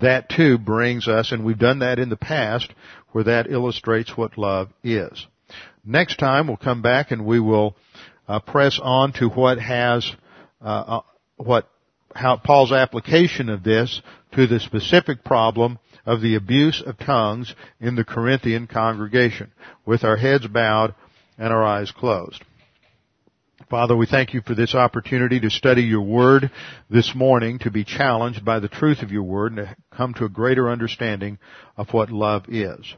[0.00, 2.72] That too brings us, and we've done that in the past,
[3.10, 5.26] where that illustrates what love is.
[5.84, 7.76] Next time we'll come back and we will
[8.26, 10.10] uh, press on to what has
[10.62, 11.00] uh, uh,
[11.36, 11.68] what
[12.14, 14.02] how Paul's application of this
[14.32, 19.52] to the specific problem of the abuse of tongues in the Corinthian congregation,
[19.86, 20.94] with our heads bowed
[21.38, 22.42] and our eyes closed.
[23.70, 26.50] Father, we thank you for this opportunity to study your word
[26.90, 30.26] this morning, to be challenged by the truth of your word, and to come to
[30.26, 31.38] a greater understanding
[31.76, 32.94] of what love is.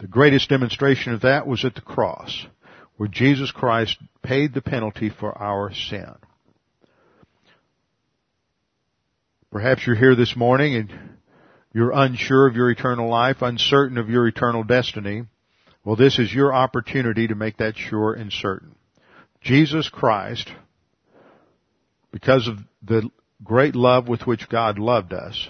[0.00, 2.46] The greatest demonstration of that was at the cross,
[2.96, 6.14] where Jesus Christ paid the penalty for our sin.
[9.50, 10.92] Perhaps you're here this morning and
[11.72, 15.24] you're unsure of your eternal life, uncertain of your eternal destiny.
[15.84, 18.76] Well, this is your opportunity to make that sure and certain.
[19.40, 20.48] Jesus Christ,
[22.12, 23.10] because of the
[23.42, 25.48] great love with which God loved us,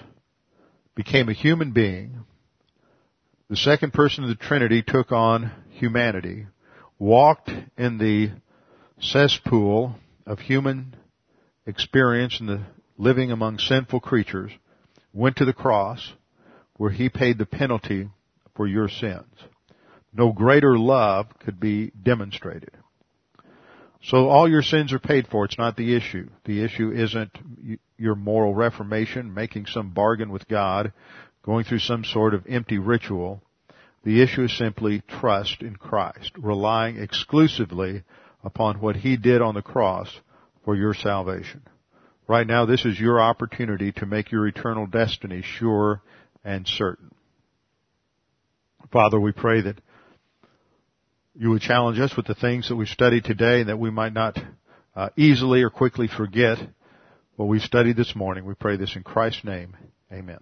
[0.95, 2.25] became a human being.
[3.51, 6.47] The second person of the Trinity took on humanity,
[6.97, 8.31] walked in the
[8.99, 9.95] cesspool
[10.25, 10.95] of human
[11.67, 12.61] experience in the
[13.01, 14.51] living among sinful creatures,
[15.11, 16.13] went to the cross
[16.77, 18.07] where he paid the penalty
[18.55, 19.33] for your sins.
[20.13, 22.69] No greater love could be demonstrated.
[24.03, 25.45] So all your sins are paid for.
[25.45, 26.29] It's not the issue.
[26.45, 27.31] The issue isn't
[27.97, 30.93] your moral reformation, making some bargain with God,
[31.43, 33.41] going through some sort of empty ritual.
[34.03, 38.03] The issue is simply trust in Christ, relying exclusively
[38.43, 40.19] upon what He did on the cross
[40.63, 41.61] for your salvation.
[42.27, 46.01] Right now, this is your opportunity to make your eternal destiny sure
[46.43, 47.11] and certain.
[48.91, 49.81] Father, we pray that
[51.35, 54.13] you would challenge us with the things that we studied today and that we might
[54.13, 54.37] not
[54.95, 56.57] uh, easily or quickly forget
[57.35, 58.45] what we studied this morning.
[58.45, 59.75] We pray this in Christ's name.
[60.11, 60.39] Amen.